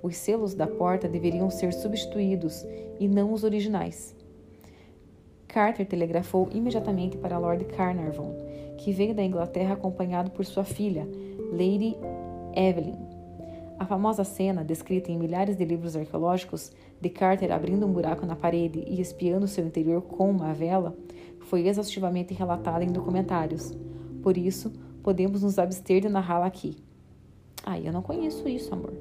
Os 0.02 0.16
selos 0.16 0.54
da 0.54 0.68
porta 0.68 1.08
deveriam 1.08 1.50
ser 1.50 1.74
substituídos 1.74 2.66
e 3.00 3.08
não 3.08 3.34
os 3.34 3.44
originais. 3.44 4.16
Carter 5.48 5.86
telegrafou 5.86 6.48
imediatamente 6.52 7.18
para 7.18 7.38
Lord 7.38 7.66
Carnarvon, 7.66 8.36
que 8.78 8.92
veio 8.92 9.14
da 9.14 9.24
Inglaterra 9.24 9.74
acompanhado 9.74 10.32
por 10.32 10.46
sua 10.46 10.64
filha, 10.64 11.08
Lady 11.52 11.98
Evelyn. 12.56 13.11
A 13.82 13.86
famosa 13.86 14.24
cena, 14.24 14.64
descrita 14.64 15.12
em 15.12 15.18
milhares 15.18 15.58
de 15.58 15.66
livros 15.66 15.96
arqueológicos, 15.96 16.72
de 17.02 17.10
Carter 17.10 17.52
abrindo 17.52 17.84
um 17.84 17.92
buraco 17.92 18.28
na 18.28 18.36
parede 18.36 18.84
e 18.86 19.02
espiando 19.02 19.48
seu 19.48 19.66
interior 19.66 20.04
com 20.04 20.30
uma 20.30 20.54
vela, 20.54 20.96
foi 21.40 21.68
exaustivamente 21.68 22.32
relatada 22.32 22.84
em 22.84 22.92
documentários. 22.92 23.76
Por 24.22 24.38
isso, 24.38 24.72
podemos 25.02 25.42
nos 25.42 25.58
abster 25.58 26.00
de 26.00 26.10
narrá-la 26.10 26.46
aqui. 26.46 26.78
Ah, 27.66 27.80
eu 27.80 27.92
não 27.92 28.04
conheço 28.04 28.48
isso, 28.48 28.72
amor. 28.72 28.94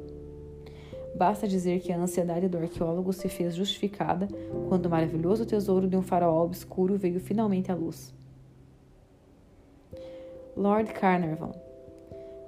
Basta 1.15 1.47
dizer 1.47 1.81
que 1.81 1.93
a 1.93 1.99
ansiedade 1.99 2.49
do 2.49 2.57
arqueólogo 2.57 3.13
se 3.13 3.29
fez 3.29 3.55
justificada 3.55 4.29
quando 4.71 4.87
o 4.87 4.91
maravilhoso 4.91 5.45
tesouro 5.45 5.87
de 5.87 5.97
um 5.99 6.01
faraó 6.01 6.43
obscuro 6.43 6.97
veio 6.97 7.21
finalmente 7.21 7.71
à 7.71 7.75
luz. 7.75 8.15
Lord 10.57 10.91
Carnarvon. 10.95 11.70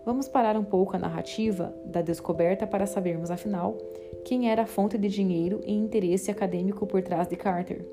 Vamos 0.04 0.26
parar 0.26 0.56
um 0.56 0.64
pouco 0.64 0.97
a 0.97 0.99
narrativa 0.99 1.73
da 1.85 2.02
descoberta 2.02 2.66
para 2.66 2.87
sabermos, 2.87 3.30
afinal, 3.30 3.78
quem 4.25 4.50
era 4.50 4.62
a 4.62 4.66
fonte 4.66 4.99
de 4.99 5.09
dinheiro 5.09 5.61
e 5.64 5.73
interesse 5.73 6.30
acadêmico 6.30 6.87
por 6.87 7.02
trás 7.02 7.28
de 7.28 7.37
Carter. 7.37 7.87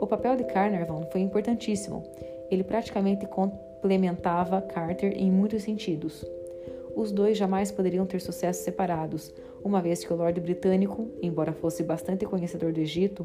O 0.00 0.06
papel 0.06 0.36
de 0.36 0.44
Carnarvon 0.44 1.06
foi 1.12 1.20
importantíssimo. 1.20 2.02
Ele 2.50 2.64
praticamente 2.64 3.26
complementava 3.26 4.60
Carter 4.60 5.12
em 5.16 5.30
muitos 5.30 5.62
sentidos. 5.62 6.24
Os 6.96 7.12
dois 7.12 7.38
jamais 7.38 7.70
poderiam 7.70 8.04
ter 8.04 8.20
sucesso 8.20 8.64
separados, 8.64 9.32
uma 9.62 9.80
vez 9.80 10.04
que 10.04 10.12
o 10.12 10.16
Lorde 10.16 10.40
Britânico, 10.40 11.08
embora 11.22 11.52
fosse 11.52 11.84
bastante 11.84 12.26
conhecedor 12.26 12.72
do 12.72 12.80
Egito, 12.80 13.24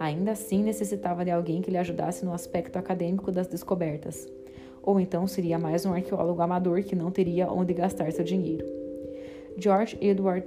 ainda 0.00 0.32
assim 0.32 0.64
necessitava 0.64 1.24
de 1.24 1.30
alguém 1.30 1.62
que 1.62 1.70
lhe 1.70 1.78
ajudasse 1.78 2.24
no 2.24 2.32
aspecto 2.32 2.76
acadêmico 2.76 3.30
das 3.30 3.46
descobertas. 3.46 4.26
Ou 4.82 4.98
então 4.98 5.26
seria 5.26 5.58
mais 5.58 5.86
um 5.86 5.92
arqueólogo 5.92 6.42
amador 6.42 6.82
que 6.82 6.96
não 6.96 7.10
teria 7.10 7.50
onde 7.50 7.72
gastar 7.72 8.10
seu 8.12 8.24
dinheiro. 8.24 8.66
George 9.56 9.96
Edward 10.00 10.46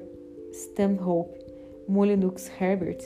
Stanhope 0.51 1.45
Molyneux 1.87 2.49
Herbert, 2.59 2.97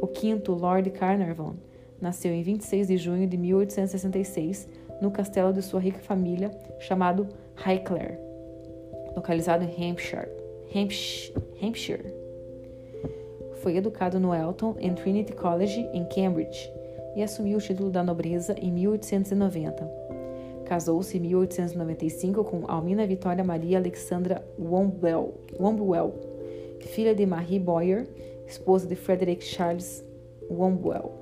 o 0.00 0.06
quinto 0.06 0.52
Lord 0.52 0.88
Carnarvon, 0.90 1.54
nasceu 2.00 2.32
em 2.32 2.42
26 2.42 2.88
de 2.88 2.96
junho 2.96 3.26
de 3.26 3.36
1866 3.36 4.68
no 5.00 5.10
castelo 5.10 5.52
de 5.52 5.62
sua 5.62 5.80
rica 5.80 5.98
família 5.98 6.50
chamado 6.80 7.28
Highclere, 7.56 8.18
localizado 9.14 9.64
em 9.64 9.90
Hampshire. 9.90 10.28
Hampshire. 11.62 12.14
Foi 13.56 13.76
educado 13.76 14.18
no 14.18 14.34
Elton 14.34 14.74
and 14.82 14.94
Trinity 14.94 15.34
College 15.34 15.88
em 15.92 16.04
Cambridge 16.06 16.72
e 17.14 17.22
assumiu 17.22 17.58
o 17.58 17.60
título 17.60 17.90
da 17.90 18.02
nobreza 18.02 18.56
em 18.58 18.72
1890. 18.72 20.01
Casou-se 20.72 21.18
em 21.18 21.20
1895 21.20 22.42
com 22.44 22.64
Almina 22.66 23.06
Vitória 23.06 23.44
Maria 23.44 23.76
Alexandra 23.76 24.42
Wombwell, 24.58 25.34
filha 26.80 27.14
de 27.14 27.26
Marie 27.26 27.58
Boyer, 27.58 28.08
esposa 28.46 28.86
de 28.86 28.96
Frederick 28.96 29.44
Charles 29.44 30.02
Wombwell. 30.50 31.12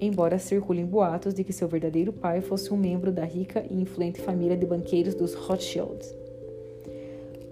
Embora 0.00 0.36
circulem 0.40 0.84
boatos 0.84 1.32
de 1.32 1.44
que 1.44 1.52
seu 1.52 1.68
verdadeiro 1.68 2.12
pai 2.12 2.40
fosse 2.40 2.74
um 2.74 2.76
membro 2.76 3.12
da 3.12 3.24
rica 3.24 3.64
e 3.70 3.80
influente 3.80 4.20
família 4.20 4.56
de 4.56 4.66
banqueiros 4.66 5.14
dos 5.14 5.32
Rothschilds. 5.32 6.12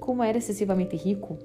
Como 0.01 0.21
era 0.21 0.39
excessivamente 0.39 0.97
rico, 0.97 1.39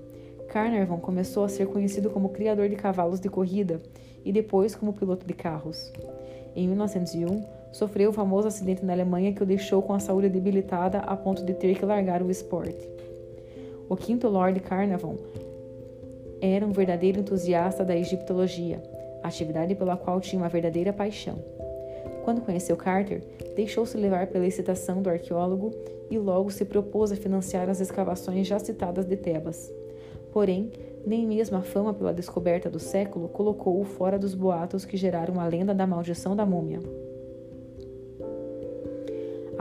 Carnarvon 0.48 0.98
começou 0.98 1.44
a 1.44 1.48
ser 1.48 1.68
conhecido 1.68 2.10
como 2.10 2.30
criador 2.30 2.70
de 2.70 2.76
cavalos 2.76 3.20
de 3.20 3.30
corrida 3.30 3.80
e 4.26 4.32
depois 4.32 4.76
como 4.76 4.94
piloto 4.94 5.28
de 5.28 5.34
carros. 5.36 5.94
Em 6.56 6.68
1901, 6.68 7.59
sofreu 7.72 8.10
o 8.10 8.14
famoso 8.14 8.48
acidente 8.48 8.86
na 8.86 8.94
Alemanha 8.94 9.34
que 9.34 9.44
o 9.44 9.46
deixou 9.46 9.82
com 9.82 9.94
a 9.94 10.00
saúde 10.00 10.30
debilitada 10.30 11.00
a 11.00 11.16
ponto 11.16 11.44
de 11.44 11.54
ter 11.54 11.78
que 11.78 11.86
largar 11.86 12.22
o 12.22 12.32
esporte. 12.32 12.90
O 13.88 13.96
quinto 13.96 14.28
Lord 14.28 14.60
Carnarvon 14.60 15.18
era 16.42 16.66
um 16.66 16.72
verdadeiro 16.72 17.20
entusiasta 17.20 17.84
da 17.84 17.96
egiptologia, 17.96 18.82
atividade 19.24 19.76
pela 19.76 19.98
qual 19.98 20.22
tinha 20.22 20.42
uma 20.42 20.50
verdadeira 20.50 20.94
paixão. 20.94 21.38
Quando 22.24 22.42
conheceu 22.42 22.78
Carter, 22.78 23.22
deixou-se 23.56 23.98
levar 23.98 24.28
pela 24.28 24.46
excitação 24.46 25.02
do 25.02 25.10
arqueólogo 25.10 25.72
e 26.10 26.18
logo 26.18 26.52
se 26.52 26.66
propôs 26.66 27.12
a 27.12 27.16
financiar 27.16 27.70
as 27.70 27.80
escavações 27.82 28.48
já 28.48 28.60
citadas 28.60 29.06
de 29.06 29.16
Tebas. 29.16 29.72
Porém, 30.32 30.72
nem 31.06 31.26
mesmo 31.26 31.58
a 31.58 31.62
fama 31.62 31.94
pela 31.94 32.14
descoberta 32.14 32.70
do 32.70 32.80
século 32.80 33.28
colocou-o 33.30 33.84
fora 33.84 34.20
dos 34.20 34.36
boatos 34.36 34.86
que 34.86 34.98
geraram 34.98 35.40
a 35.40 35.48
lenda 35.48 35.74
da 35.74 35.88
maldição 35.88 36.36
da 36.36 36.46
múmia. 36.46 36.80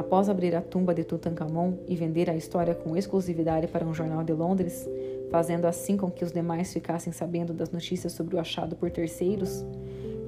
Após 0.09 0.31
abrir 0.31 0.57
a 0.57 0.63
tumba 0.63 0.95
de 0.95 1.05
Tutankhamon 1.05 1.75
e 1.87 1.95
vender 1.95 2.31
a 2.31 2.35
história 2.35 2.75
com 2.75 2.97
exclusividade 2.97 3.69
para 3.69 3.85
um 3.85 3.93
jornal 3.93 4.25
de 4.25 4.33
Londres, 4.33 4.89
fazendo 5.31 5.67
assim 5.67 5.99
com 5.99 6.11
que 6.11 6.25
os 6.25 6.33
demais 6.33 6.73
ficassem 6.73 7.13
sabendo 7.13 7.53
das 7.53 7.71
notícias 7.71 8.15
sobre 8.15 8.35
o 8.35 8.41
achado 8.41 8.75
por 8.75 8.91
terceiros, 8.91 9.67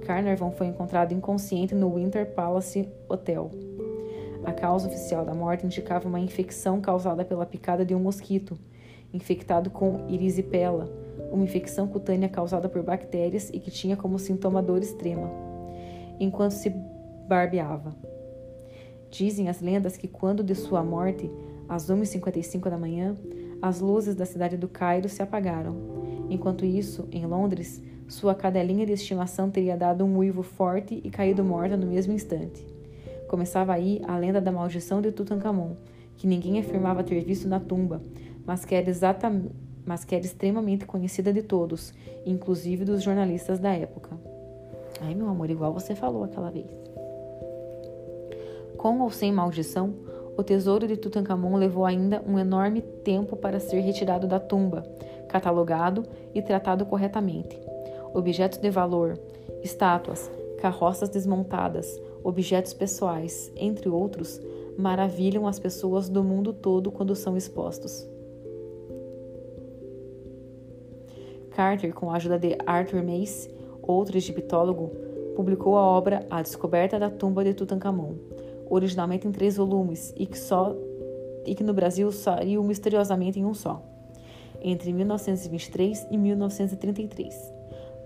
Carnarvon 0.03 0.51
foi 0.51 0.67
encontrado 0.67 1.15
inconsciente 1.15 1.75
no 1.75 1.95
Winter 1.95 2.27
Palace 2.27 2.91
Hotel. 3.09 3.51
A 4.45 4.53
causa 4.53 4.87
oficial 4.87 5.25
da 5.25 5.33
morte 5.33 5.65
indicava 5.65 6.07
uma 6.07 6.21
infecção 6.21 6.79
causada 6.79 7.25
pela 7.25 7.47
picada 7.47 7.83
de 7.83 7.95
um 7.95 8.01
mosquito, 8.01 8.59
infectado 9.15 9.71
com 9.71 10.07
erisipela, 10.11 10.93
uma 11.33 11.45
infecção 11.45 11.89
cutânea 11.89 12.29
causada 12.29 12.69
por 12.69 12.83
bactérias 12.83 13.49
e 13.49 13.59
que 13.59 13.71
tinha 13.71 13.97
como 13.97 14.19
sintoma 14.19 14.61
dor 14.61 14.83
extrema, 14.83 15.31
enquanto 16.21 16.53
se 16.53 16.69
barbeava. 17.27 18.20
Dizem 19.11 19.49
as 19.49 19.61
lendas 19.61 19.97
que 19.97 20.09
quando 20.09 20.43
de 20.43 20.55
sua 20.55 20.83
morte, 20.83 21.31
às 21.69 21.91
1h55 21.91 22.71
da 22.71 22.79
manhã, 22.79 23.17
as 23.61 23.81
luzes 23.81 24.15
da 24.15 24.25
cidade 24.25 24.57
do 24.57 24.69
Cairo 24.69 25.09
se 25.09 25.23
apagaram. 25.23 25.77
Enquanto 26.29 26.65
isso, 26.65 27.09
em 27.11 27.27
Londres, 27.27 27.83
sua 28.09 28.35
cadelinha 28.35 28.87
de 28.87 28.93
estimação 28.93 29.51
teria 29.51 29.77
dado 29.77 30.05
um 30.05 30.17
uivo 30.17 30.43
forte 30.43 31.01
e 31.05 31.11
caído 31.11 31.45
morta 31.45 31.77
no 31.77 31.87
mesmo 31.87 32.13
instante. 32.13 32.67
Começava 33.29 33.73
aí 33.73 34.01
a 34.07 34.17
lenda 34.17 34.41
da 34.41 34.51
maldição 34.51 35.01
de 35.01 35.13
Tutankhamon, 35.13 35.77
que 36.17 36.27
ninguém 36.27 36.59
afirmava 36.59 37.05
ter 37.05 37.23
visto 37.25 37.49
na 37.49 37.61
tumba, 37.61 38.03
mas 38.47 38.65
que 38.65 38.75
era 38.75 38.89
exatamente 38.89 39.51
mas 39.85 40.05
que 40.05 40.15
era 40.15 40.25
extremamente 40.25 40.87
conhecida 40.87 41.33
de 41.33 41.43
todos, 41.43 41.93
inclusive 42.25 42.85
dos 42.85 43.03
jornalistas 43.03 43.59
da 43.59 43.75
época. 43.75 44.17
Ai, 45.01 45.15
meu 45.15 45.29
amor, 45.29 45.51
igual 45.51 45.73
você 45.73 45.95
falou 45.97 46.23
aquela 46.23 46.51
vez. 46.51 46.67
Com 48.81 48.99
ou 49.01 49.11
sem 49.11 49.31
maldição, 49.31 49.93
o 50.39 50.43
tesouro 50.43 50.89
de 50.89 50.97
Tutankhamon 50.97 51.55
levou 51.59 51.85
ainda 51.85 52.25
um 52.27 52.39
enorme 52.39 52.81
tempo 52.81 53.37
para 53.37 53.61
ser 53.61 53.81
retirado 53.81 54.27
da 54.27 54.41
tumba, 54.41 54.83
catalogado 55.29 56.03
e 56.35 56.41
tratado 56.41 56.87
corretamente. 56.87 57.61
Objetos 58.15 58.59
de 58.59 58.71
valor, 58.71 59.21
estátuas, 59.63 60.31
carroças 60.63 61.11
desmontadas, 61.11 62.01
objetos 62.25 62.73
pessoais, 62.73 63.53
entre 63.55 63.87
outros, 63.91 64.41
maravilham 64.79 65.47
as 65.47 65.59
pessoas 65.59 66.09
do 66.09 66.25
mundo 66.25 66.55
todo 66.55 66.91
quando 66.91 67.15
são 67.15 67.37
expostos. 67.37 68.09
Carter, 71.51 71.93
com 71.93 72.11
a 72.11 72.17
ajuda 72.17 72.39
de 72.39 72.57
Arthur 72.65 73.03
Mace, 73.03 73.51
outro 73.83 74.17
egiptólogo, 74.17 74.91
publicou 75.37 75.77
a 75.77 75.83
obra 75.83 76.27
A 76.31 76.41
Descoberta 76.41 76.99
da 76.99 77.11
Tumba 77.11 77.45
de 77.45 77.53
Tutankhamon, 77.53 78.15
originalmente 78.71 79.27
em 79.27 79.33
três 79.33 79.57
volumes 79.57 80.15
e 80.17 80.25
que, 80.25 80.39
só, 80.39 80.75
e 81.45 81.55
que 81.55 81.65
no 81.65 81.75
Brasil 81.75 82.11
saiu 82.13 82.63
misteriosamente 82.63 83.39
em 83.39 83.45
um 83.45 83.53
só, 83.53 83.83
entre 84.63 84.93
1923 84.93 86.07
e 86.11 86.17
1933. 86.17 87.53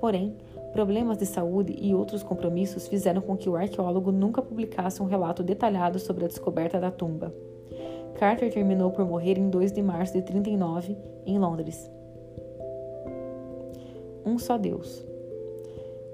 Porém, 0.00 0.36
problemas 0.72 1.18
de 1.18 1.26
saúde 1.26 1.76
e 1.78 1.94
outros 1.94 2.22
compromissos 2.22 2.88
fizeram 2.88 3.20
com 3.20 3.36
que 3.36 3.48
o 3.48 3.54
arqueólogo 3.54 4.10
nunca 4.10 4.42
publicasse 4.42 5.02
um 5.02 5.06
relato 5.06 5.42
detalhado 5.42 5.98
sobre 5.98 6.24
a 6.24 6.28
descoberta 6.28 6.80
da 6.80 6.90
tumba. 6.90 7.32
Carter 8.14 8.52
terminou 8.52 8.90
por 8.90 9.04
morrer 9.04 9.38
em 9.38 9.50
2 9.50 9.72
de 9.72 9.82
março 9.82 10.14
de 10.14 10.22
39, 10.22 10.96
em 11.26 11.38
Londres. 11.38 11.90
Um 14.24 14.38
só 14.38 14.56
Deus. 14.56 15.04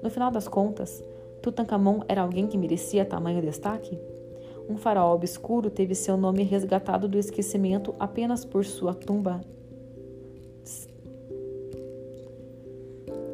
No 0.03 0.09
final 0.09 0.31
das 0.31 0.47
contas, 0.47 1.03
Tutankhamon 1.41 2.01
era 2.07 2.21
alguém 2.21 2.47
que 2.47 2.57
merecia 2.57 3.05
tamanho 3.05 3.41
destaque? 3.41 3.99
Um 4.71 4.77
faraó 4.77 5.13
obscuro 5.13 5.69
teve 5.69 5.93
seu 5.93 6.15
nome 6.15 6.43
resgatado 6.43 7.07
do 7.07 7.17
esquecimento 7.17 7.93
apenas 7.99 8.45
por 8.45 8.63
sua 8.63 8.93
tumba 8.93 9.41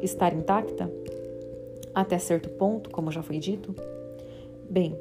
estar 0.02 0.32
intacta? 0.32 0.90
Até 1.94 2.18
certo 2.18 2.48
ponto, 2.50 2.90
como 2.90 3.10
já 3.10 3.22
foi 3.22 3.38
dito? 3.38 3.74
Bem, 4.68 4.96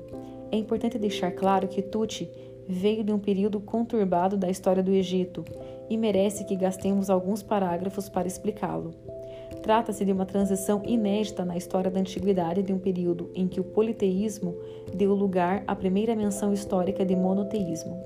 é 0.51 0.57
importante 0.57 0.97
deixar 0.97 1.31
claro 1.31 1.67
que 1.67 1.81
Tuti 1.81 2.29
veio 2.67 3.03
de 3.03 3.11
um 3.11 3.19
período 3.19 3.59
conturbado 3.59 4.37
da 4.37 4.49
história 4.49 4.83
do 4.83 4.91
Egito 4.91 5.43
e 5.89 5.97
merece 5.97 6.45
que 6.45 6.55
gastemos 6.55 7.09
alguns 7.09 7.41
parágrafos 7.41 8.09
para 8.09 8.27
explicá-lo. 8.27 8.93
Trata-se 9.67 10.05
de 10.05 10.13
uma 10.13 10.25
transição 10.25 10.81
inédita 10.85 11.43
na 11.43 11.57
história 11.57 11.91
da 11.91 11.99
antiguidade 11.99 12.63
de 12.63 12.71
um 12.71 12.79
período 12.79 13.29
em 13.35 13.49
que 13.49 13.59
o 13.59 13.65
politeísmo 13.65 14.55
deu 14.93 15.13
lugar 15.13 15.61
à 15.67 15.75
primeira 15.75 16.15
menção 16.15 16.53
histórica 16.53 17.05
de 17.05 17.13
monoteísmo. 17.17 18.01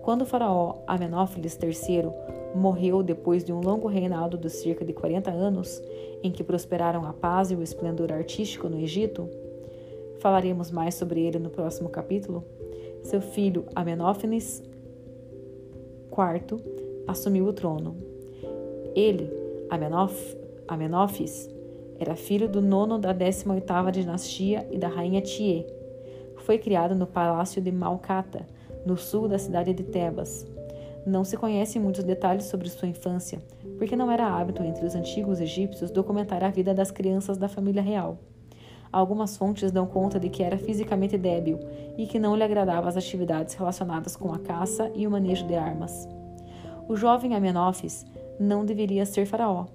Quando 0.00 0.22
o 0.22 0.24
faraó 0.24 0.76
Amenófilis 0.86 1.58
III 1.60 2.12
morreu 2.54 3.02
depois 3.02 3.42
de 3.42 3.52
um 3.52 3.58
longo 3.58 3.88
reinado 3.88 4.38
de 4.38 4.48
cerca 4.48 4.84
de 4.84 4.92
40 4.92 5.28
anos, 5.28 5.82
em 6.22 6.30
que 6.30 6.44
prosperaram 6.44 7.04
a 7.04 7.12
paz 7.12 7.50
e 7.50 7.56
o 7.56 7.62
esplendor 7.62 8.12
artístico 8.12 8.68
no 8.68 8.78
Egito, 8.78 9.28
falaremos 10.20 10.70
mais 10.70 10.94
sobre 10.94 11.20
ele 11.20 11.40
no 11.40 11.50
próximo 11.50 11.88
capítulo. 11.88 12.44
Seu 13.02 13.20
filho 13.20 13.64
Amenófenes 13.74 14.62
IV 16.12 16.62
assumiu 17.08 17.44
o 17.44 17.52
trono. 17.52 17.96
Ele, 18.94 19.37
Amenof, 19.70 20.36
Amenófis 20.66 21.48
era 21.98 22.14
filho 22.16 22.48
do 22.48 22.62
nono 22.62 22.98
da 22.98 23.12
18ª 23.12 23.90
dinastia 23.90 24.66
e 24.70 24.78
da 24.78 24.88
rainha 24.88 25.20
Tie. 25.20 25.66
Foi 26.38 26.56
criado 26.56 26.94
no 26.94 27.06
palácio 27.06 27.60
de 27.60 27.72
Malcata, 27.72 28.46
no 28.86 28.96
sul 28.96 29.28
da 29.28 29.38
cidade 29.38 29.74
de 29.74 29.82
Tebas. 29.82 30.46
Não 31.04 31.24
se 31.24 31.36
conhecem 31.36 31.82
muitos 31.82 32.04
detalhes 32.04 32.44
sobre 32.44 32.68
sua 32.68 32.88
infância, 32.88 33.40
porque 33.76 33.96
não 33.96 34.10
era 34.10 34.28
hábito 34.28 34.62
entre 34.62 34.86
os 34.86 34.94
antigos 34.94 35.40
egípcios 35.40 35.90
documentar 35.90 36.44
a 36.44 36.50
vida 36.50 36.72
das 36.72 36.90
crianças 36.90 37.36
da 37.36 37.48
família 37.48 37.82
real. 37.82 38.18
Algumas 38.90 39.36
fontes 39.36 39.70
dão 39.70 39.86
conta 39.86 40.18
de 40.18 40.30
que 40.30 40.42
era 40.42 40.56
fisicamente 40.56 41.18
débil 41.18 41.58
e 41.98 42.06
que 42.06 42.18
não 42.18 42.34
lhe 42.34 42.42
agradavam 42.42 42.88
as 42.88 42.96
atividades 42.96 43.54
relacionadas 43.54 44.16
com 44.16 44.32
a 44.32 44.38
caça 44.38 44.90
e 44.94 45.06
o 45.06 45.10
manejo 45.10 45.46
de 45.46 45.56
armas. 45.56 46.08
O 46.88 46.96
jovem 46.96 47.34
Amenófis 47.34 48.06
não 48.38 48.64
deveria 48.64 49.04
ser 49.04 49.26
faraó, 49.26 49.66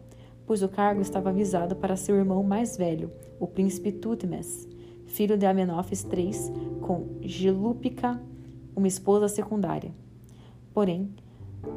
pois 0.45 0.61
o 0.61 0.69
cargo 0.69 1.01
estava 1.01 1.29
avisado 1.29 1.75
para 1.75 1.95
seu 1.95 2.15
irmão 2.15 2.43
mais 2.43 2.77
velho, 2.77 3.11
o 3.39 3.47
príncipe 3.47 3.91
Tutmes, 3.91 4.67
filho 5.05 5.37
de 5.37 5.45
Amenófis 5.45 6.05
III, 6.05 6.79
com 6.81 7.05
Gelúpica, 7.21 8.21
uma 8.75 8.87
esposa 8.87 9.27
secundária. 9.27 9.91
Porém, 10.73 11.09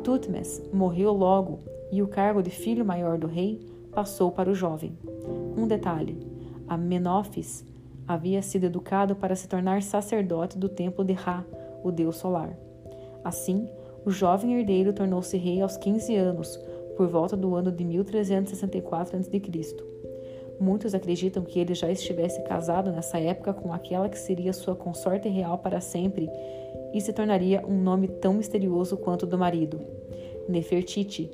Tutmes 0.03 0.63
morreu 0.73 1.13
logo 1.13 1.61
e 1.93 2.03
o 2.03 2.09
cargo 2.09 2.43
de 2.43 2.51
filho 2.51 2.85
maior 2.85 3.19
do 3.19 3.27
rei 3.27 3.61
passou 3.93 4.31
para 4.31 4.51
o 4.51 4.55
jovem. 4.55 4.97
Um 5.57 5.67
detalhe: 5.67 6.19
Amenófis 6.67 7.65
havia 8.07 8.43
sido 8.43 8.65
educado 8.65 9.17
para 9.17 9.37
se 9.37 9.49
tornar 9.49 9.83
sacerdote 9.83 10.59
do 10.59 10.69
templo 10.69 11.05
de 11.05 11.13
Ra, 11.13 11.45
o 11.83 11.91
deus 11.91 12.17
solar. 12.17 12.57
Assim, 13.25 13.69
o 14.05 14.11
jovem 14.11 14.55
herdeiro 14.55 14.93
tornou-se 14.93 15.37
rei 15.37 15.61
aos 15.61 15.77
15 15.77 16.15
anos, 16.15 16.61
por 16.97 17.07
volta 17.09 17.37
do 17.37 17.55
ano 17.55 17.71
de 17.71 17.85
1364 17.85 19.17
a.C. 19.17 19.77
Muitos 20.59 20.95
acreditam 20.95 21.45
que 21.45 21.59
ele 21.59 21.75
já 21.75 21.91
estivesse 21.91 22.43
casado 22.45 22.91
nessa 22.91 23.19
época 23.19 23.53
com 23.53 23.73
aquela 23.73 24.09
que 24.09 24.19
seria 24.19 24.53
sua 24.53 24.75
consorte 24.75 25.29
real 25.29 25.59
para 25.59 25.81
sempre 25.81 26.31
e 26.95 27.01
se 27.01 27.13
tornaria 27.13 27.65
um 27.67 27.79
nome 27.79 28.09
tão 28.09 28.35
misterioso 28.35 28.97
quanto 28.97 29.25
o 29.25 29.27
do 29.27 29.37
marido, 29.37 29.79
Nefertiti, 30.49 31.31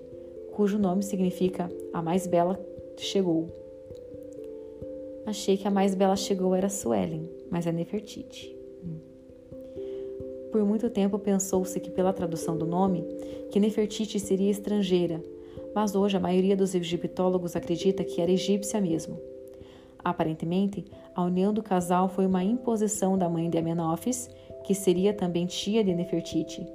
cujo 0.53 0.79
nome 0.79 1.03
significa 1.03 1.71
a 1.93 2.03
mais 2.03 2.27
bela 2.27 2.59
chegou. 2.97 3.49
Achei 5.25 5.57
que 5.57 5.69
a 5.69 5.71
mais 5.71 5.95
bela 5.95 6.17
chegou 6.17 6.55
era 6.55 6.69
Suelen, 6.69 7.31
mas 7.51 7.67
é 7.67 7.73
Nefertiti. 7.73 8.57
Por 10.51 10.65
muito 10.65 10.91
tempo 10.91 11.19
pensou-se 11.19 11.79
que, 11.81 11.91
pela 11.91 12.13
tradução 12.13 12.59
do 12.59 12.67
nome, 12.67 13.03
que 13.51 13.61
Nefertiti 13.61 14.19
seria 14.19 14.51
estrangeira, 14.51 15.23
mas 15.75 15.95
hoje 15.95 16.17
a 16.17 16.21
maioria 16.21 16.57
dos 16.57 16.75
egiptólogos 16.75 17.57
acredita 17.57 18.05
que 18.05 18.21
era 18.21 18.31
egípcia 18.31 18.81
mesmo. 18.81 19.19
Aparentemente, 20.05 20.85
a 21.15 21.23
união 21.23 21.53
do 21.53 21.63
casal 21.63 22.09
foi 22.09 22.27
uma 22.27 22.43
imposição 22.43 23.17
da 23.17 23.29
mãe 23.29 23.49
de 23.49 23.59
Amenófis, 23.59 24.29
que 24.65 24.75
seria 24.75 25.13
também 25.15 25.47
tia 25.47 25.85
de 25.85 25.95
Nefertiti. 25.95 26.67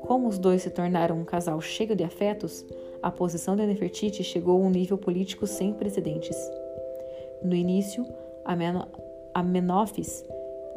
Como 0.00 0.26
os 0.26 0.38
dois 0.38 0.62
se 0.62 0.70
tornaram 0.70 1.20
um 1.20 1.24
casal 1.24 1.60
cheio 1.60 1.94
de 1.94 2.02
afetos, 2.02 2.64
a 3.02 3.10
posição 3.10 3.54
de 3.54 3.66
Nefertiti 3.66 4.24
chegou 4.24 4.60
a 4.60 4.66
um 4.66 4.70
nível 4.70 4.96
político 4.96 5.46
sem 5.46 5.72
precedentes. 5.72 6.36
No 7.42 7.54
início, 7.54 8.06
Amenófis 9.34 10.24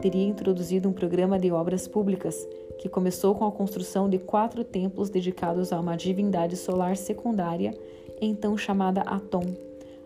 teria 0.01 0.27
introduzido 0.27 0.89
um 0.89 0.93
programa 0.93 1.39
de 1.39 1.51
obras 1.51 1.88
públicas 1.88 2.47
que 2.79 2.89
começou 2.89 3.36
com 3.36 3.45
a 3.45 3.51
construção 3.51 4.10
de 4.10 4.17
quatro 4.17 4.63
templos 4.63 5.10
dedicados 5.10 5.71
a 5.71 5.79
uma 5.79 5.95
divindade 5.95 6.58
solar 6.58 6.97
secundária, 6.97 7.73
então 8.21 8.58
chamada 8.58 9.01
Atom, 9.01 9.45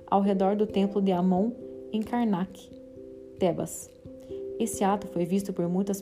ao 0.05 0.21
redor 0.21 0.55
do 0.55 0.67
templo 0.67 1.01
de 1.01 1.11
Amon 1.11 1.51
em 1.91 2.01
Karnak, 2.01 2.69
Tebas. 3.39 3.89
Esse 4.59 4.83
ato 4.83 5.07
foi 5.07 5.25
visto 5.25 5.53
por, 5.53 5.67
muitas, 5.67 6.01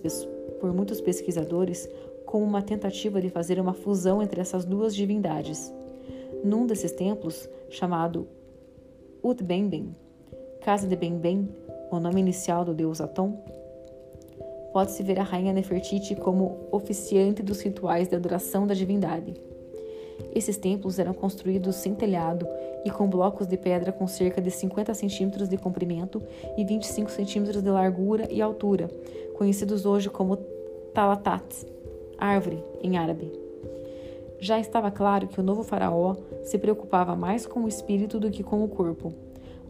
por 0.60 0.74
muitos 0.74 1.02
pesquisadores 1.02 1.90
como 2.26 2.44
uma 2.44 2.62
tentativa 2.62 3.22
de 3.22 3.30
fazer 3.30 3.60
uma 3.60 3.74
fusão 3.74 4.22
entre 4.22 4.42
essas 4.42 4.66
duas 4.66 4.96
divindades. 4.96 5.74
Num 6.44 6.66
desses 6.66 6.92
templos, 6.92 7.50
chamado 7.70 8.28
Utbenben, 9.24 9.96
Casa 10.62 10.88
de 10.88 10.96
Benben, 10.96 11.50
o 11.92 12.00
nome 12.00 12.20
inicial 12.20 12.66
do 12.66 12.74
deus 12.74 13.00
Atom, 13.00 13.44
pode-se 14.76 15.02
ver 15.04 15.18
a 15.22 15.24
rainha 15.24 15.54
Nefertiti 15.54 16.18
como 16.18 16.68
oficiante 16.70 17.42
dos 17.42 17.62
rituais 17.62 18.10
de 18.10 18.16
adoração 18.18 18.68
da 18.68 18.74
divindade. 18.74 19.34
Esses 20.34 20.58
templos 20.58 21.00
eram 21.00 21.14
construídos 21.14 21.78
sem 21.78 21.96
telhado 21.96 22.46
e 22.84 22.92
com 22.92 23.10
blocos 23.10 23.48
de 23.48 23.56
pedra 23.56 23.94
com 23.94 24.06
cerca 24.06 24.42
de 24.42 24.52
50 24.52 24.94
centímetros 24.94 25.48
de 25.48 25.56
comprimento 25.56 26.22
e 26.58 26.66
25 26.66 27.10
centímetros 27.10 27.64
de 27.64 27.70
largura 27.70 28.28
e 28.30 28.42
altura, 28.42 28.90
conhecidos 29.38 29.86
hoje 29.86 30.10
como 30.10 30.36
talatat, 30.94 31.66
árvore 32.18 32.62
em 32.84 32.98
árabe. 32.98 33.32
Já 34.42 34.60
estava 34.60 34.92
claro 34.92 35.30
que 35.30 35.40
o 35.40 35.44
novo 35.44 35.64
faraó 35.64 36.18
se 36.44 36.58
preocupava 36.58 37.16
mais 37.16 37.46
com 37.46 37.62
o 37.62 37.68
espírito 37.70 38.20
do 38.20 38.30
que 38.30 38.44
com 38.44 38.62
o 38.62 38.68
corpo 38.68 39.14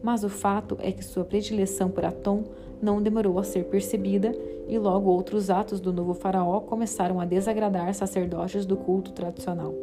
mas 0.02 0.24
o 0.24 0.28
fato 0.28 0.76
é 0.80 0.92
que 0.92 1.04
sua 1.04 1.24
predileção 1.24 1.90
por 1.90 2.04
Atom 2.04 2.44
não 2.80 3.02
demorou 3.02 3.38
a 3.38 3.44
ser 3.44 3.64
percebida 3.64 4.34
e 4.68 4.78
logo 4.78 5.10
outros 5.10 5.50
atos 5.50 5.80
do 5.80 5.92
novo 5.92 6.14
faraó 6.14 6.60
começaram 6.60 7.20
a 7.20 7.24
desagradar 7.24 7.92
sacerdotes 7.94 8.66
do 8.66 8.76
culto 8.76 9.12
tradicional. 9.12 9.74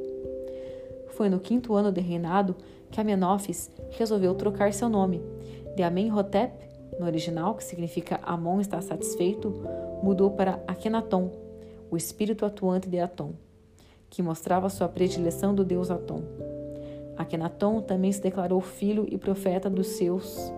Foi 1.10 1.30
no 1.30 1.40
quinto 1.40 1.74
ano 1.76 1.92
de 1.92 2.02
reinado 2.02 2.56
que 2.92 3.00
Amenófis 3.00 3.72
resolveu 3.92 4.36
trocar 4.36 4.74
seu 4.74 4.90
nome. 4.90 5.22
De 5.76 5.84
Amenhotep, 5.84 6.54
no 7.00 7.06
original, 7.06 7.56
que 7.56 7.64
significa 7.64 8.20
Amon 8.24 8.60
está 8.60 8.82
satisfeito, 8.82 9.54
mudou 10.02 10.32
para 10.32 10.62
Akhenaton, 10.68 11.32
o 11.90 11.98
espírito 11.98 12.46
atuante 12.46 12.90
de 12.90 13.00
Atom, 13.00 13.34
que 14.10 14.22
mostrava 14.22 14.70
sua 14.70 14.88
predileção 14.88 15.54
do 15.56 15.64
deus 15.64 15.90
Atom. 15.90 16.22
Akenaton 17.18 17.82
também 17.82 18.12
se 18.12 18.22
declarou 18.22 18.60
filho 18.62 19.06
e 19.10 19.18
profeta 19.18 19.70
dos 19.70 19.88
seus, 19.88 20.52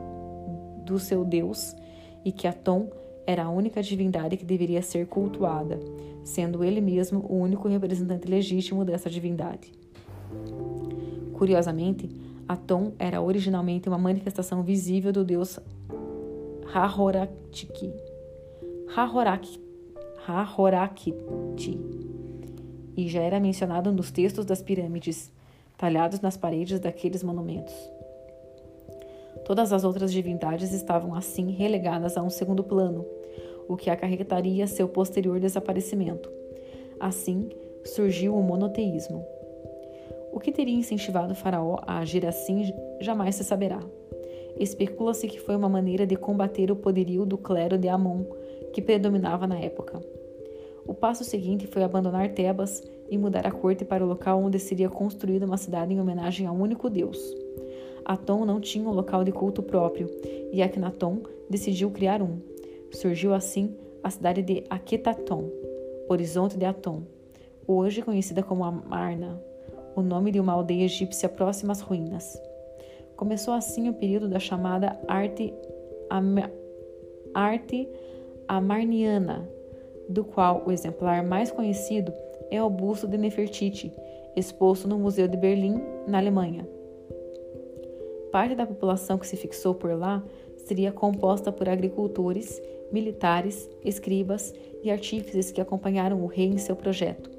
do 0.86 1.00
seu 1.00 1.26
Deus 1.26 1.76
e 2.24 2.32
que 2.32 2.48
Atom 2.48 2.90
era 3.28 3.46
a 3.46 3.50
única 3.50 3.82
divindade 3.82 4.38
que 4.38 4.46
deveria 4.46 4.82
ser 4.82 5.08
cultuada, 5.08 5.80
sendo 6.24 6.64
ele 6.64 6.80
mesmo 6.80 7.26
o 7.28 7.36
único 7.38 7.68
representante 7.68 8.28
legítimo 8.28 8.86
dessa 8.86 9.10
divindade. 9.10 9.72
Curiosamente, 11.34 12.10
Atom 12.48 12.94
era 12.98 13.22
originalmente 13.22 13.90
uma 13.90 13.98
manifestação 13.98 14.64
visível 14.64 15.12
do 15.12 15.26
deus 15.26 15.60
Hahorakti, 16.74 17.68
Hahorakti, 20.28 21.14
e 22.96 23.08
já 23.08 23.22
era 23.22 23.40
mencionado 23.40 23.92
nos 23.92 24.12
textos 24.12 24.46
das 24.46 24.62
pirâmides 24.62 25.32
talhados 25.78 26.22
nas 26.22 26.38
paredes 26.38 26.80
daqueles 26.80 27.24
monumentos. 27.24 27.74
Todas 29.46 29.72
as 29.72 29.84
outras 29.84 30.12
divindades 30.12 30.72
estavam 30.72 31.14
assim 31.14 31.52
relegadas 31.52 32.18
a 32.18 32.24
um 32.24 32.30
segundo 32.30 32.64
plano, 32.64 33.06
o 33.68 33.76
que 33.76 33.90
acarretaria 33.90 34.68
seu 34.68 34.88
posterior 34.88 35.40
desaparecimento. 35.40 36.32
Assim, 37.00 37.50
surgiu 37.84 38.36
o 38.36 38.42
monoteísmo. 38.42 39.26
O 40.32 40.40
que 40.40 40.52
teria 40.52 40.76
incentivado 40.76 41.34
o 41.34 41.36
faraó 41.36 41.78
a 41.86 42.00
agir 42.00 42.26
assim 42.26 42.74
jamais 43.00 43.36
se 43.36 43.44
saberá. 43.44 43.80
Especula-se 44.58 45.28
que 45.28 45.40
foi 45.40 45.56
uma 45.56 45.70
maneira 45.70 46.08
de 46.08 46.16
combater 46.16 46.72
o 46.72 46.76
poderio 46.76 47.26
do 47.26 47.38
clero 47.38 47.78
de 47.78 47.88
Amon, 47.88 48.24
que 48.74 48.82
predominava 48.82 49.46
na 49.46 49.60
época. 49.60 50.02
O 50.88 50.94
passo 50.94 51.24
seguinte 51.24 51.68
foi 51.68 51.84
abandonar 51.84 52.30
Tebas 52.30 52.84
e 53.10 53.18
mudar 53.18 53.46
a 53.46 53.52
corte 53.52 53.86
para 53.86 54.04
o 54.04 54.08
local 54.08 54.42
onde 54.42 54.60
seria 54.60 54.90
construída 54.90 55.46
uma 55.46 55.58
cidade 55.58 55.94
em 55.94 56.00
homenagem 56.00 56.48
a 56.48 56.52
um 56.52 56.62
único 56.62 56.90
deus. 56.90 57.18
Atom 58.04 58.46
não 58.46 58.60
tinha 58.60 58.88
um 58.88 58.94
local 58.94 59.24
de 59.24 59.32
culto 59.32 59.64
próprio 59.64 60.10
e 60.52 60.62
Akhenaton 60.62 61.22
decidiu 61.50 61.90
criar 61.92 62.22
um. 62.22 62.40
Surgiu 62.92 63.34
assim 63.34 63.76
a 64.04 64.10
cidade 64.10 64.42
de 64.42 64.64
Aquetaton, 64.70 65.50
Horizonte 66.08 66.58
de 66.58 66.66
Atom, 66.66 67.02
hoje 67.68 68.02
conhecida 68.02 68.44
como 68.44 68.64
Amarna, 68.64 69.42
o 69.96 70.02
nome 70.02 70.32
de 70.32 70.40
uma 70.40 70.54
aldeia 70.54 70.86
egípcia 70.86 71.28
próxima 71.28 71.72
às 71.72 71.82
ruínas. 71.82 72.40
Começou 73.16 73.54
assim 73.54 73.90
o 73.90 73.94
período 73.94 74.28
da 74.28 74.40
chamada 74.40 75.00
arte, 75.08 75.54
am 76.10 76.36
arte 77.34 77.90
amarniana, 78.48 79.50
do 80.08 80.24
qual 80.24 80.64
o 80.66 80.72
exemplar 80.72 81.24
mais 81.24 81.50
conhecido 81.50 82.14
é 82.52 82.62
o 82.62 82.70
busto 82.70 83.08
de 83.08 83.18
Nefertiti, 83.18 83.92
exposto 84.36 84.88
no 84.88 84.98
Museu 84.98 85.28
de 85.28 85.38
Berlim, 85.38 85.82
na 86.08 86.18
Alemanha. 86.18 86.68
Parte 88.32 88.56
da 88.56 88.66
população 88.66 89.18
que 89.18 89.28
se 89.28 89.38
fixou 89.38 89.74
por 89.74 89.98
lá 89.98 90.24
seria 90.58 90.92
composta 90.92 91.52
por 91.52 91.70
agricultores, 91.70 92.62
militares, 92.92 93.70
escribas 93.84 94.54
e 94.84 94.92
artífices 94.92 95.52
que 95.52 95.62
acompanharam 95.62 96.22
o 96.22 96.28
rei 96.28 96.48
em 96.48 96.58
seu 96.58 96.76
projeto. 96.76 97.30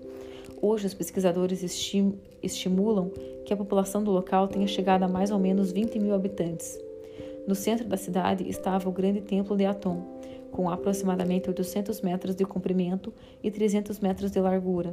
Hoje, 0.60 0.86
os 0.86 0.94
pesquisadores 0.94 1.62
estim 1.62 2.14
estimulam 2.42 3.10
que 3.44 3.52
a 3.52 3.56
população 3.56 4.02
do 4.02 4.10
local 4.10 4.48
tenha 4.48 4.66
chegado 4.66 5.02
a 5.02 5.08
mais 5.08 5.30
ou 5.30 5.38
menos 5.38 5.70
20 5.70 5.98
mil 5.98 6.14
habitantes. 6.14 6.78
No 7.46 7.54
centro 7.54 7.86
da 7.86 7.96
cidade 7.96 8.48
estava 8.48 8.88
o 8.88 8.92
grande 8.92 9.20
templo 9.20 9.56
de 9.56 9.64
Atom, 9.66 10.02
com 10.52 10.70
aproximadamente 10.70 11.48
800 11.48 12.00
metros 12.00 12.34
de 12.34 12.44
comprimento 12.44 13.12
e 13.42 13.50
300 13.50 14.00
metros 14.00 14.30
de 14.30 14.40
largura. 14.40 14.92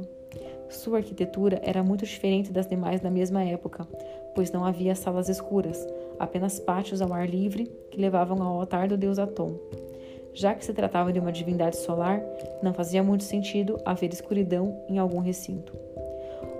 Sua 0.68 0.98
arquitetura 0.98 1.60
era 1.62 1.82
muito 1.82 2.04
diferente 2.04 2.52
das 2.52 2.66
demais 2.66 3.00
da 3.00 3.10
mesma 3.10 3.44
época, 3.44 3.86
pois 4.34 4.50
não 4.50 4.64
havia 4.64 4.94
salas 4.94 5.28
escuras, 5.28 5.86
apenas 6.18 6.58
pátios 6.58 7.00
ao 7.00 7.12
ar 7.12 7.28
livre 7.28 7.70
que 7.90 8.00
levavam 8.00 8.42
ao 8.42 8.60
altar 8.60 8.88
do 8.88 8.96
deus 8.96 9.18
Atom. 9.18 9.56
Já 10.32 10.52
que 10.52 10.64
se 10.64 10.72
tratava 10.72 11.12
de 11.12 11.20
uma 11.20 11.30
divindade 11.30 11.76
solar, 11.76 12.20
não 12.60 12.74
fazia 12.74 13.02
muito 13.02 13.22
sentido 13.22 13.80
haver 13.84 14.12
escuridão 14.12 14.82
em 14.88 14.98
algum 14.98 15.20
recinto. 15.20 15.72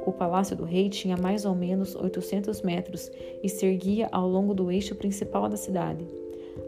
O 0.06 0.12
palácio 0.12 0.54
do 0.54 0.64
rei 0.64 0.88
tinha 0.88 1.16
mais 1.16 1.44
ou 1.44 1.54
menos 1.54 1.96
800 1.96 2.62
metros 2.62 3.10
e 3.42 3.48
se 3.48 3.66
erguia 3.66 4.08
ao 4.12 4.28
longo 4.28 4.54
do 4.54 4.70
eixo 4.70 4.94
principal 4.94 5.48
da 5.48 5.56
cidade. 5.56 6.06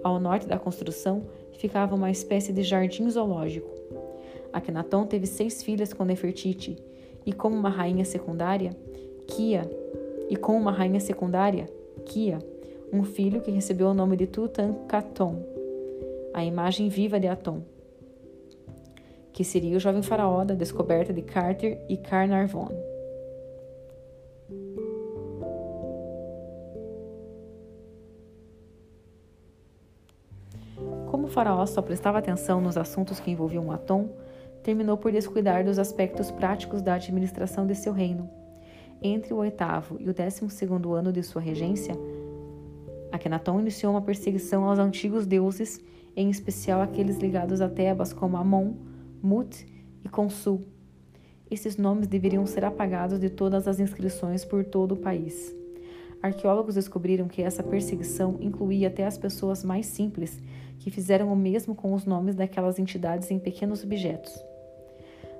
Ao 0.03 0.19
norte 0.19 0.47
da 0.47 0.59
construção 0.59 1.25
ficava 1.53 1.95
uma 1.95 2.11
espécie 2.11 2.53
de 2.53 2.63
jardim 2.63 3.09
zoológico. 3.09 3.69
Akhenaton 4.53 5.07
teve 5.07 5.27
seis 5.27 5.63
filhas 5.63 5.93
com 5.93 6.05
Nefertiti, 6.05 6.77
e 7.25 7.33
como 7.33 7.57
uma 7.57 7.69
rainha 7.69 8.05
secundária, 8.05 8.71
Kia, 9.27 9.69
e 10.31 10.37
com 10.37 10.57
uma 10.57 10.71
rainha 10.71 11.01
secundária, 11.01 11.67
Kia, 12.05 12.39
um 12.93 13.03
filho 13.03 13.41
que 13.41 13.51
recebeu 13.51 13.89
o 13.89 13.95
nome 13.95 14.17
de 14.17 14.27
Tutankhaton, 14.27 15.43
a 16.33 16.45
imagem 16.45 16.89
viva 16.89 17.19
de 17.19 17.27
Atom, 17.27 17.63
que 19.33 19.43
seria 19.45 19.77
o 19.77 19.81
jovem 19.81 20.03
faraó 20.03 20.45
da 20.45 20.55
descoberta 20.55 21.13
de 21.13 21.23
Carter 21.23 21.85
e 21.89 21.97
Carnarvon. 21.97 22.86
Faraó 31.37 31.67
só 31.67 31.83
prestava 31.83 32.17
atenção 32.17 32.63
nos 32.63 32.79
assuntos 32.79 33.21
que 33.21 33.31
envolviam 33.31 33.71
Atom, 33.71 34.09
terminou 34.63 34.97
por 34.97 35.13
descuidar 35.13 35.63
dos 35.63 35.79
aspectos 35.79 36.31
práticos 36.31 36.81
da 36.81 36.95
administração 36.95 37.67
de 37.67 37.75
seu 37.75 37.93
reino. 37.93 38.31
Entre 39.03 39.35
o 39.35 39.37
oitavo 39.37 39.99
e 40.01 40.09
o 40.09 40.15
décimo 40.15 40.49
segundo 40.49 40.95
ano 40.95 41.13
de 41.13 41.23
sua 41.23 41.43
regência, 41.43 41.95
Akhenaton 43.13 43.61
iniciou 43.61 43.93
uma 43.93 44.01
perseguição 44.01 44.65
aos 44.65 44.79
antigos 44.79 45.27
deuses, 45.27 45.79
em 46.17 46.31
especial 46.31 46.81
aqueles 46.81 47.19
ligados 47.19 47.61
a 47.61 47.69
Tebas 47.69 48.15
como 48.15 48.39
Amon, 48.39 48.73
Mut 49.23 49.67
e 50.03 50.09
Consul. 50.09 50.63
Esses 51.51 51.77
nomes 51.77 52.07
deveriam 52.07 52.47
ser 52.47 52.65
apagados 52.65 53.21
de 53.21 53.29
todas 53.29 53.69
as 53.69 53.79
inscrições 53.79 54.43
por 54.43 54.65
todo 54.65 54.93
o 54.93 54.97
país. 54.97 55.55
Arqueólogos 56.23 56.75
descobriram 56.75 57.29
que 57.29 57.43
essa 57.43 57.63
perseguição 57.63 58.37
incluía 58.41 58.89
até 58.89 59.05
as 59.05 59.19
pessoas 59.19 59.63
mais 59.63 59.87
simples, 59.87 60.41
que 60.79 60.91
fizeram 60.91 61.33
o 61.33 61.37
mesmo 61.37 61.75
com 61.75 61.93
os 61.93 62.05
nomes 62.05 62.35
daquelas 62.35 62.79
entidades 62.79 63.31
em 63.31 63.39
pequenos 63.39 63.85
objetos. 63.85 64.45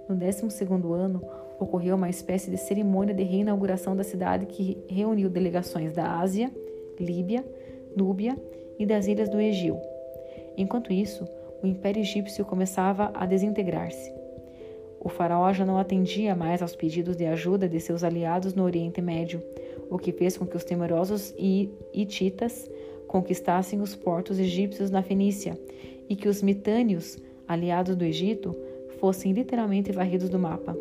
No 0.09 0.15
12 0.15 0.47
ano, 0.95 1.23
ocorreu 1.59 1.97
uma 1.97 2.09
espécie 2.09 2.51
de 2.51 2.57
cerimônia 2.57 3.15
de 3.15 3.23
reinauguração 3.23 3.97
da 3.97 4.05
cidade 4.05 4.47
que 4.47 4.79
reuniu 4.89 5.29
delegações 5.29 5.93
da 5.93 6.19
Ásia, 6.19 6.51
Líbia, 6.99 7.45
Núbia 7.97 8.37
e 8.79 8.87
das 8.87 9.07
ilhas 9.07 9.29
do 9.29 9.41
Egeu. 9.41 9.81
Enquanto 10.57 10.93
isso, 10.93 11.27
o 11.63 11.67
Império 11.67 12.01
Egípcio 12.01 12.45
começava 12.45 13.11
a 13.15 13.27
desintegrar-se. 13.27 14.13
O 15.01 15.09
faraó 15.09 15.53
já 15.53 15.65
não 15.65 15.79
atendia 15.79 16.35
mais 16.35 16.63
aos 16.63 16.75
pedidos 16.75 17.17
de 17.17 17.27
ajuda 17.27 17.69
de 17.69 17.81
seus 17.81 18.03
aliados 18.03 18.55
no 18.55 18.65
Oriente 18.65 19.01
Médio, 19.01 19.43
o 19.91 19.99
que 19.99 20.13
fez 20.13 20.37
com 20.37 20.47
que 20.47 20.57
os 20.57 20.65
temerosos 20.65 21.35
hititas 21.93 22.71
conquistassem 23.07 23.81
os 23.81 23.95
portos 23.95 24.39
egípcios 24.39 24.91
na 24.91 25.03
Fenícia 25.03 25.59
e 26.09 26.17
que 26.17 26.29
os 26.29 26.43
mitânios, 26.43 27.19
aliados 27.47 27.97
do 27.97 28.05
Egito, 28.05 28.55
fossem 28.99 29.33
literalmente 29.33 29.93
varridos 29.93 30.29
do 30.29 30.39
mapa. 30.39 30.77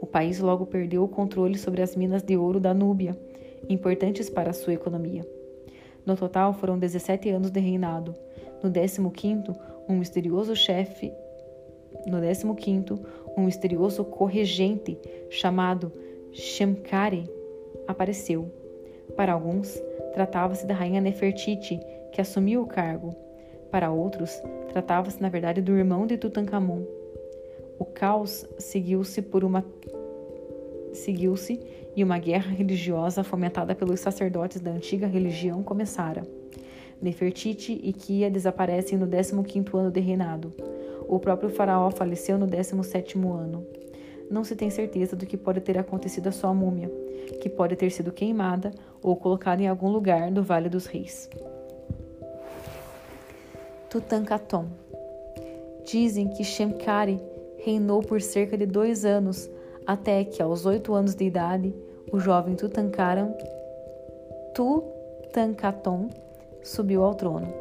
O 0.00 0.06
país 0.06 0.40
logo 0.40 0.66
perdeu 0.66 1.04
o 1.04 1.08
controle 1.08 1.58
sobre 1.58 1.82
as 1.82 1.94
minas 1.94 2.22
de 2.22 2.36
ouro 2.36 2.58
da 2.58 2.72
Núbia, 2.72 3.16
importantes 3.68 4.30
para 4.30 4.50
a 4.50 4.54
sua 4.54 4.72
economia. 4.72 5.26
No 6.04 6.16
total, 6.16 6.54
foram 6.54 6.78
17 6.78 7.28
anos 7.28 7.50
de 7.50 7.60
reinado. 7.60 8.14
No 8.62 8.70
15º, 8.70 9.54
um 9.88 9.98
misterioso 9.98 10.56
chefe 10.56 11.12
no 12.06 12.18
15º, 12.18 12.98
um 13.36 13.44
misterioso 13.44 14.04
corregente 14.04 14.98
chamado 15.28 15.92
Shemkare 16.32 17.28
apareceu. 17.90 18.50
Para 19.16 19.32
alguns, 19.32 19.82
tratava-se 20.14 20.66
da 20.66 20.74
rainha 20.74 21.00
Nefertiti, 21.00 21.80
que 22.12 22.20
assumiu 22.20 22.62
o 22.62 22.66
cargo. 22.66 23.14
Para 23.70 23.90
outros, 23.90 24.42
tratava-se 24.68 25.20
na 25.20 25.28
verdade 25.28 25.60
do 25.60 25.76
irmão 25.76 26.06
de 26.06 26.16
Tutankhamon. 26.16 26.82
O 27.78 27.84
caos 27.84 28.46
seguiu-se 28.58 29.22
por 29.22 29.44
uma 29.44 29.64
seguiu-se 30.92 31.60
e 31.94 32.02
uma 32.02 32.18
guerra 32.18 32.50
religiosa 32.50 33.22
fomentada 33.22 33.74
pelos 33.74 34.00
sacerdotes 34.00 34.60
da 34.60 34.70
antiga 34.70 35.06
religião 35.06 35.62
começara. 35.62 36.22
Nefertiti 37.00 37.80
e 37.82 37.92
Kia 37.92 38.30
desaparecem 38.30 38.98
no 38.98 39.06
15º 39.06 39.78
ano 39.78 39.90
de 39.90 40.00
reinado. 40.00 40.52
O 41.08 41.18
próprio 41.18 41.48
faraó 41.48 41.90
faleceu 41.90 42.38
no 42.38 42.46
17º 42.46 43.32
ano. 43.32 43.66
Não 44.30 44.44
se 44.44 44.54
tem 44.54 44.70
certeza 44.70 45.16
do 45.16 45.26
que 45.26 45.36
pode 45.36 45.60
ter 45.60 45.76
acontecido 45.76 46.28
à 46.28 46.32
sua 46.32 46.54
múmia, 46.54 46.88
que 47.40 47.48
pode 47.48 47.74
ter 47.74 47.90
sido 47.90 48.12
queimada 48.12 48.70
ou 49.02 49.16
colocada 49.16 49.60
em 49.60 49.66
algum 49.66 49.90
lugar 49.90 50.30
do 50.30 50.42
Vale 50.42 50.68
dos 50.68 50.86
Reis. 50.86 51.28
Tutankhaton 53.90 54.66
Dizem 55.84 56.28
que 56.28 56.44
Shemkari 56.44 57.20
reinou 57.64 58.00
por 58.00 58.22
cerca 58.22 58.56
de 58.56 58.66
dois 58.66 59.04
anos, 59.04 59.50
até 59.84 60.22
que, 60.22 60.40
aos 60.40 60.64
oito 60.64 60.94
anos 60.94 61.16
de 61.16 61.24
idade, 61.24 61.74
o 62.12 62.20
jovem 62.20 62.54
Tutankhamun, 62.54 63.34
Tutankhaton 64.54 66.08
subiu 66.62 67.02
ao 67.02 67.14
trono. 67.14 67.52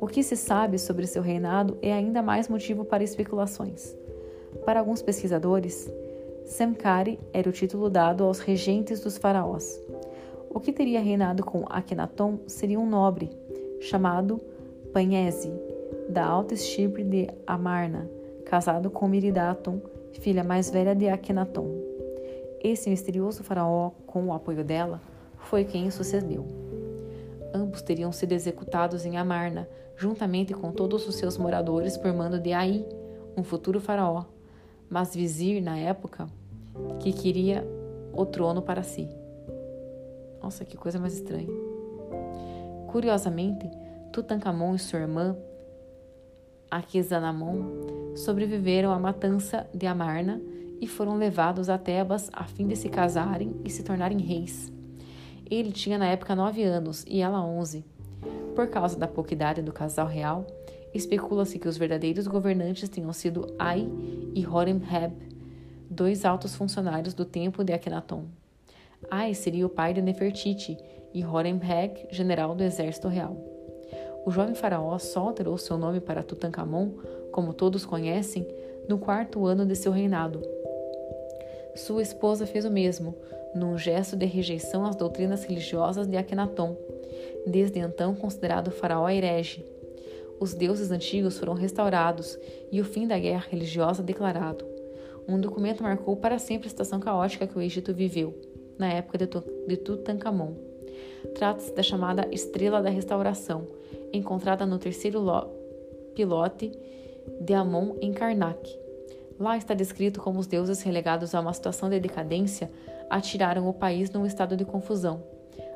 O 0.00 0.06
que 0.06 0.22
se 0.22 0.36
sabe 0.36 0.78
sobre 0.78 1.06
seu 1.06 1.20
reinado 1.20 1.76
é 1.82 1.92
ainda 1.92 2.22
mais 2.22 2.48
motivo 2.48 2.84
para 2.86 3.04
especulações. 3.04 3.99
Para 4.64 4.80
alguns 4.80 5.02
pesquisadores, 5.02 5.90
Semkari 6.44 7.18
era 7.32 7.48
o 7.48 7.52
título 7.52 7.88
dado 7.88 8.24
aos 8.24 8.40
regentes 8.40 9.00
dos 9.00 9.16
faraós. 9.16 9.80
O 10.50 10.58
que 10.58 10.72
teria 10.72 11.00
reinado 11.00 11.44
com 11.44 11.64
Akhenaton 11.68 12.40
seria 12.46 12.78
um 12.78 12.88
nobre, 12.88 13.30
chamado 13.80 14.40
Panhese, 14.92 15.52
da 16.08 16.24
alta 16.24 16.54
estirpe 16.54 17.04
de 17.04 17.28
Amarna, 17.46 18.10
casado 18.44 18.90
com 18.90 19.06
Miridaton, 19.06 19.80
filha 20.12 20.42
mais 20.42 20.68
velha 20.68 20.94
de 20.94 21.08
Akhenaton. 21.08 21.68
Esse 22.62 22.90
misterioso 22.90 23.44
faraó, 23.44 23.90
com 24.06 24.26
o 24.26 24.32
apoio 24.32 24.64
dela, 24.64 25.00
foi 25.38 25.64
quem 25.64 25.86
o 25.86 25.92
sucedeu. 25.92 26.44
Ambos 27.54 27.80
teriam 27.82 28.12
sido 28.12 28.32
executados 28.32 29.06
em 29.06 29.16
Amarna, 29.16 29.68
juntamente 29.96 30.52
com 30.52 30.72
todos 30.72 31.06
os 31.08 31.14
seus 31.14 31.38
moradores 31.38 31.96
por 31.96 32.12
mando 32.12 32.38
de 32.38 32.52
Ai, 32.52 32.84
um 33.36 33.42
futuro 33.42 33.80
faraó, 33.80 34.24
mas 34.90 35.14
vizir 35.14 35.62
na 35.62 35.78
época, 35.78 36.26
que 36.98 37.12
queria 37.12 37.66
o 38.12 38.26
trono 38.26 38.60
para 38.60 38.82
si. 38.82 39.08
Nossa, 40.42 40.64
que 40.64 40.76
coisa 40.76 40.98
mais 40.98 41.14
estranha. 41.14 41.48
Curiosamente, 42.88 43.70
Tutankhamon 44.12 44.74
e 44.74 44.78
sua 44.78 44.98
irmã, 44.98 45.36
Aquizanamon, 46.70 48.16
sobreviveram 48.16 48.92
à 48.92 48.98
matança 48.98 49.68
de 49.72 49.86
Amarna 49.86 50.40
e 50.80 50.86
foram 50.86 51.16
levados 51.16 51.68
a 51.68 51.78
Tebas 51.78 52.30
a 52.32 52.44
fim 52.44 52.66
de 52.66 52.74
se 52.74 52.88
casarem 52.88 53.60
e 53.64 53.70
se 53.70 53.82
tornarem 53.82 54.18
reis. 54.18 54.72
Ele 55.48 55.72
tinha 55.72 55.98
na 55.98 56.06
época 56.06 56.34
nove 56.34 56.62
anos 56.62 57.04
e 57.06 57.20
ela 57.20 57.44
onze. 57.44 57.84
Por 58.54 58.68
causa 58.68 58.98
da 58.98 59.06
pouca 59.06 59.34
idade 59.34 59.62
do 59.62 59.72
casal 59.72 60.06
real, 60.06 60.46
especula-se 60.92 61.58
que 61.58 61.68
os 61.68 61.76
verdadeiros 61.76 62.26
governantes 62.26 62.88
tenham 62.88 63.12
sido 63.12 63.54
Ai 63.58 63.88
e 64.34 64.46
Horemheb, 64.46 65.12
dois 65.88 66.24
altos 66.24 66.54
funcionários 66.54 67.14
do 67.14 67.24
templo 67.24 67.64
de 67.64 67.72
Akhenaton. 67.72 68.24
Ai 69.10 69.34
seria 69.34 69.66
o 69.66 69.70
pai 69.70 69.94
de 69.94 70.02
Nefertiti 70.02 70.76
e 71.14 71.24
Horemheb, 71.24 72.06
general 72.10 72.54
do 72.54 72.62
exército 72.62 73.08
real. 73.08 73.36
O 74.24 74.30
jovem 74.30 74.54
faraó 74.54 74.98
só 74.98 75.20
alterou 75.20 75.56
seu 75.56 75.78
nome 75.78 76.00
para 76.00 76.22
Tutankhamon, 76.22 76.90
como 77.32 77.54
todos 77.54 77.86
conhecem, 77.86 78.46
no 78.88 78.98
quarto 78.98 79.46
ano 79.46 79.64
de 79.64 79.74
seu 79.74 79.92
reinado. 79.92 80.42
Sua 81.74 82.02
esposa 82.02 82.46
fez 82.46 82.64
o 82.64 82.70
mesmo, 82.70 83.14
num 83.54 83.78
gesto 83.78 84.16
de 84.16 84.26
rejeição 84.26 84.84
às 84.84 84.94
doutrinas 84.94 85.44
religiosas 85.44 86.06
de 86.06 86.16
Akhenaton, 86.16 86.76
desde 87.46 87.78
então 87.78 88.14
considerado 88.14 88.70
faraó 88.70 89.08
herege. 89.08 89.64
Os 90.40 90.54
deuses 90.54 90.90
antigos 90.90 91.38
foram 91.38 91.52
restaurados 91.52 92.38
e 92.72 92.80
o 92.80 92.84
fim 92.84 93.06
da 93.06 93.18
guerra 93.18 93.46
religiosa 93.50 94.02
declarado. 94.02 94.64
Um 95.28 95.38
documento 95.38 95.82
marcou 95.82 96.16
para 96.16 96.38
sempre 96.38 96.66
a 96.66 96.70
situação 96.70 96.98
caótica 96.98 97.46
que 97.46 97.58
o 97.58 97.60
Egito 97.60 97.92
viveu, 97.92 98.34
na 98.78 98.90
época 98.90 99.18
de 99.18 99.76
Tutankhamon. 99.76 100.54
Trata-se 101.34 101.74
da 101.74 101.82
chamada 101.82 102.26
Estrela 102.32 102.82
da 102.82 102.88
Restauração, 102.88 103.68
encontrada 104.12 104.64
no 104.64 104.78
terceiro 104.78 105.22
pilote 106.14 106.72
de 107.40 107.52
Amon 107.52 107.96
em 108.00 108.12
Karnak. 108.12 108.78
Lá 109.38 109.56
está 109.56 109.74
descrito 109.74 110.20
como 110.20 110.40
os 110.40 110.46
deuses 110.46 110.82
relegados 110.82 111.34
a 111.34 111.40
uma 111.40 111.52
situação 111.52 111.90
de 111.90 112.00
decadência 112.00 112.70
atiraram 113.08 113.68
o 113.68 113.74
país 113.74 114.10
num 114.10 114.24
estado 114.24 114.56
de 114.56 114.64
confusão. 114.64 115.22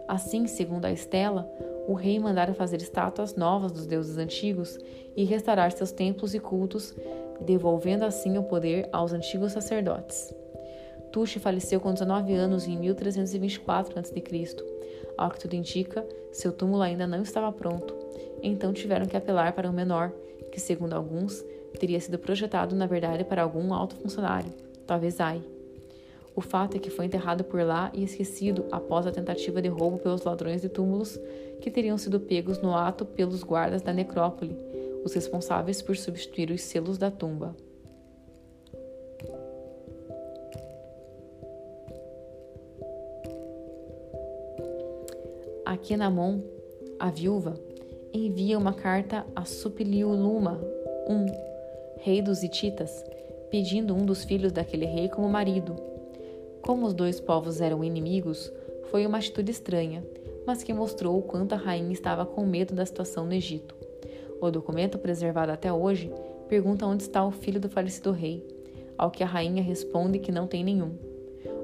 Assim, 0.07 0.47
segundo 0.47 0.85
a 0.85 0.93
Estela, 0.93 1.51
o 1.87 1.95
rei 1.95 2.19
mandara 2.19 2.55
fazer 2.55 2.81
estátuas 2.81 3.35
novas 3.35 3.73
dos 3.73 3.87
deuses 3.87 4.19
antigos 4.19 4.79
e 5.17 5.25
restaurar 5.25 5.73
seus 5.73 5.93
templos 5.93 6.35
e 6.35 6.41
cultos, 6.41 6.95
devolvendo 7.41 8.05
assim 8.05 8.39
o 8.39 8.43
poder 8.43 8.89
aos 8.93 9.13
antigos 9.13 9.53
sacerdotes. 9.53 10.35
Tuxi 11.13 11.39
faleceu 11.39 11.81
com 11.81 11.93
19 11.93 12.35
anos 12.35 12.67
em 12.67 12.77
1324 12.77 13.99
a.C. 13.99 14.23
Ao 15.17 15.31
que 15.31 15.39
tudo 15.39 15.55
indica, 15.55 16.05
seu 16.33 16.53
túmulo 16.53 16.83
ainda 16.83 17.07
não 17.07 17.23
estava 17.23 17.53
pronto, 17.53 17.95
então 18.43 18.73
tiveram 18.73 19.07
que 19.07 19.17
apelar 19.17 19.53
para 19.53 19.71
um 19.71 19.73
menor, 19.73 20.11
que, 20.51 20.61
segundo 20.61 20.95
alguns, 20.95 21.45
teria 21.79 22.01
sido 22.01 22.19
projetado 22.19 22.75
na 22.75 22.87
verdade 22.87 23.25
para 23.25 23.43
algum 23.43 23.73
alto 23.73 23.95
funcionário, 23.97 24.53
talvez 24.87 25.21
Ai. 25.21 25.54
O 26.37 26.41
fato 26.41 26.77
é 26.77 26.81
que 26.81 26.91
foi 26.91 27.07
enterrado 27.07 27.45
por 27.45 27.63
lá 27.63 27.93
e 27.95 28.03
esquecido 28.03 28.65
após 28.73 29.07
a 29.07 29.13
tentativa 29.13 29.63
de 29.63 29.69
roubo 29.69 29.99
pelos 29.99 30.25
ladrões 30.25 30.61
de 30.61 30.69
túmulos 30.69 31.19
que 31.61 31.71
teriam 31.71 31.97
sido 31.97 32.19
pegos 32.19 32.61
no 32.61 32.75
ato 32.75 33.05
pelos 33.05 33.45
guardas 33.45 33.83
da 33.83 33.93
necrópole, 33.93 34.57
os 35.05 35.15
responsáveis 35.15 35.81
por 35.81 35.97
substituir 35.97 36.51
os 36.51 36.63
selos 36.63 36.99
da 36.99 37.11
tumba. 37.11 37.55
Aquenamon, 45.65 46.41
a 46.99 47.11
viúva, 47.11 47.55
envia 48.13 48.59
uma 48.59 48.73
carta 48.73 49.25
a 49.37 49.45
Supiliuluma, 49.45 50.61
um 51.09 51.27
rei 51.99 52.21
dos 52.21 52.43
Hititas, 52.43 53.05
pedindo 53.51 53.95
um 53.95 54.05
dos 54.05 54.25
filhos 54.25 54.53
daquele 54.53 54.85
rei 54.85 55.09
como 55.09 55.29
marido. 55.29 55.94
Como 56.65 56.87
os 56.87 56.95
dois 56.95 57.21
povos 57.21 57.61
eram 57.61 57.85
inimigos, 57.85 58.51
foi 58.91 59.07
uma 59.07 59.19
atitude 59.19 59.51
estranha, 59.51 60.03
mas 60.47 60.63
que 60.63 60.73
mostrou 60.73 61.19
o 61.19 61.23
quanto 61.23 61.53
a 61.53 61.59
rainha 61.59 61.93
estava 61.93 62.25
com 62.25 62.47
medo 62.47 62.75
da 62.75 62.87
situação 62.87 63.27
no 63.27 63.35
Egito. 63.35 63.75
O 64.41 64.51
documento, 64.51 64.99
preservado 64.99 65.53
até 65.53 65.71
hoje, 65.71 66.11
pergunta 66.49 66.87
onde 66.87 67.03
está 67.03 67.23
o 67.23 67.31
filho 67.31 67.61
do 67.61 67.69
falecido 67.69 68.13
rei, 68.13 68.43
ao 68.97 69.11
que 69.11 69.23
a 69.23 69.27
rainha 69.27 69.63
responde 69.63 70.19
que 70.19 70.33
não 70.33 70.47
tem 70.47 70.65
nenhum. 70.65 70.97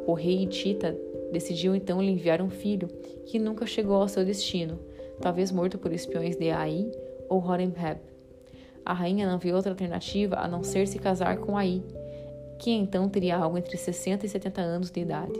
O 0.07 0.13
rei 0.13 0.43
Hitita 0.43 0.95
decidiu 1.33 1.75
então 1.75 2.03
lhe 2.03 2.11
enviar 2.11 2.43
um 2.43 2.51
filho, 2.51 2.89
que 3.25 3.39
nunca 3.39 3.65
chegou 3.65 3.97
ao 3.97 4.09
seu 4.09 4.23
destino, 4.23 4.79
talvez 5.19 5.51
morto 5.51 5.79
por 5.79 5.95
espiões 5.95 6.37
de 6.37 6.51
Ai 6.51 6.91
ou 7.27 7.43
Horemheb. 7.43 8.01
A 8.85 8.93
rainha 8.93 9.27
não 9.27 9.39
viu 9.39 9.57
outra 9.57 9.73
alternativa 9.73 10.37
a 10.37 10.47
não 10.47 10.63
ser 10.63 10.87
se 10.87 10.99
casar 10.99 11.39
com 11.39 11.57
Ai, 11.57 11.83
que 12.61 12.71
então 12.71 13.09
teria 13.09 13.39
algo 13.39 13.57
entre 13.57 13.77
60 13.77 14.27
e 14.27 14.29
70 14.29 14.61
anos 14.61 14.91
de 14.91 15.01
idade. 15.01 15.33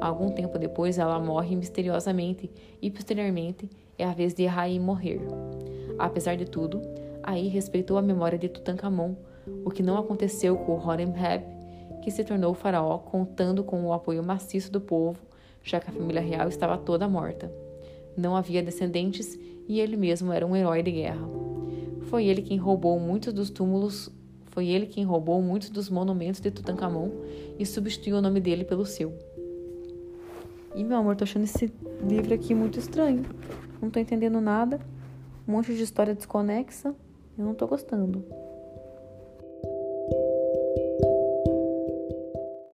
Algum 0.00 0.30
tempo 0.30 0.58
depois, 0.58 0.98
ela 0.98 1.20
morre 1.20 1.54
misteriosamente 1.54 2.50
e, 2.80 2.90
posteriormente, 2.90 3.68
é 3.98 4.04
a 4.04 4.14
vez 4.14 4.32
de 4.32 4.46
Ai 4.46 4.78
morrer. 4.78 5.20
Apesar 5.98 6.36
de 6.36 6.46
tudo, 6.46 6.80
Ai 7.22 7.48
respeitou 7.48 7.98
a 7.98 8.02
memória 8.02 8.38
de 8.38 8.48
Tutankhamon, 8.48 9.14
o 9.64 9.70
que 9.70 9.82
não 9.82 9.98
aconteceu 9.98 10.56
com 10.56 10.78
Horemheb, 10.78 11.44
que 12.02 12.10
se 12.10 12.24
tornou 12.24 12.54
faraó 12.54 12.96
contando 12.96 13.62
com 13.62 13.84
o 13.84 13.92
apoio 13.92 14.24
maciço 14.24 14.72
do 14.72 14.80
povo, 14.80 15.20
já 15.62 15.78
que 15.78 15.90
a 15.90 15.92
família 15.92 16.22
real 16.22 16.48
estava 16.48 16.78
toda 16.78 17.08
morta. 17.08 17.52
Não 18.16 18.34
havia 18.34 18.62
descendentes 18.62 19.38
e 19.68 19.80
ele 19.80 19.96
mesmo 19.96 20.32
era 20.32 20.46
um 20.46 20.56
herói 20.56 20.82
de 20.82 20.92
guerra. 20.92 21.28
Foi 22.02 22.24
ele 22.24 22.40
quem 22.40 22.56
roubou 22.56 22.98
muitos 22.98 23.34
dos 23.34 23.50
túmulos 23.50 24.10
foi 24.58 24.66
ele 24.66 24.86
quem 24.86 25.04
roubou 25.04 25.40
muitos 25.40 25.70
dos 25.70 25.88
monumentos 25.88 26.40
de 26.40 26.50
Tutankhamon 26.50 27.10
e 27.60 27.64
substituiu 27.64 28.16
o 28.16 28.20
nome 28.20 28.40
dele 28.40 28.64
pelo 28.64 28.84
seu. 28.84 29.16
E 30.74 30.82
meu 30.82 30.96
amor, 30.96 31.14
tô 31.14 31.22
achando 31.22 31.44
esse 31.44 31.72
livro 32.02 32.34
aqui 32.34 32.56
muito 32.56 32.76
estranho. 32.76 33.22
Não 33.80 33.88
tô 33.88 34.00
entendendo 34.00 34.40
nada. 34.40 34.80
Um 35.46 35.52
monte 35.52 35.72
de 35.76 35.84
história 35.84 36.12
desconexa. 36.12 36.92
Eu 37.38 37.44
não 37.44 37.54
tô 37.54 37.68
gostando. 37.68 38.24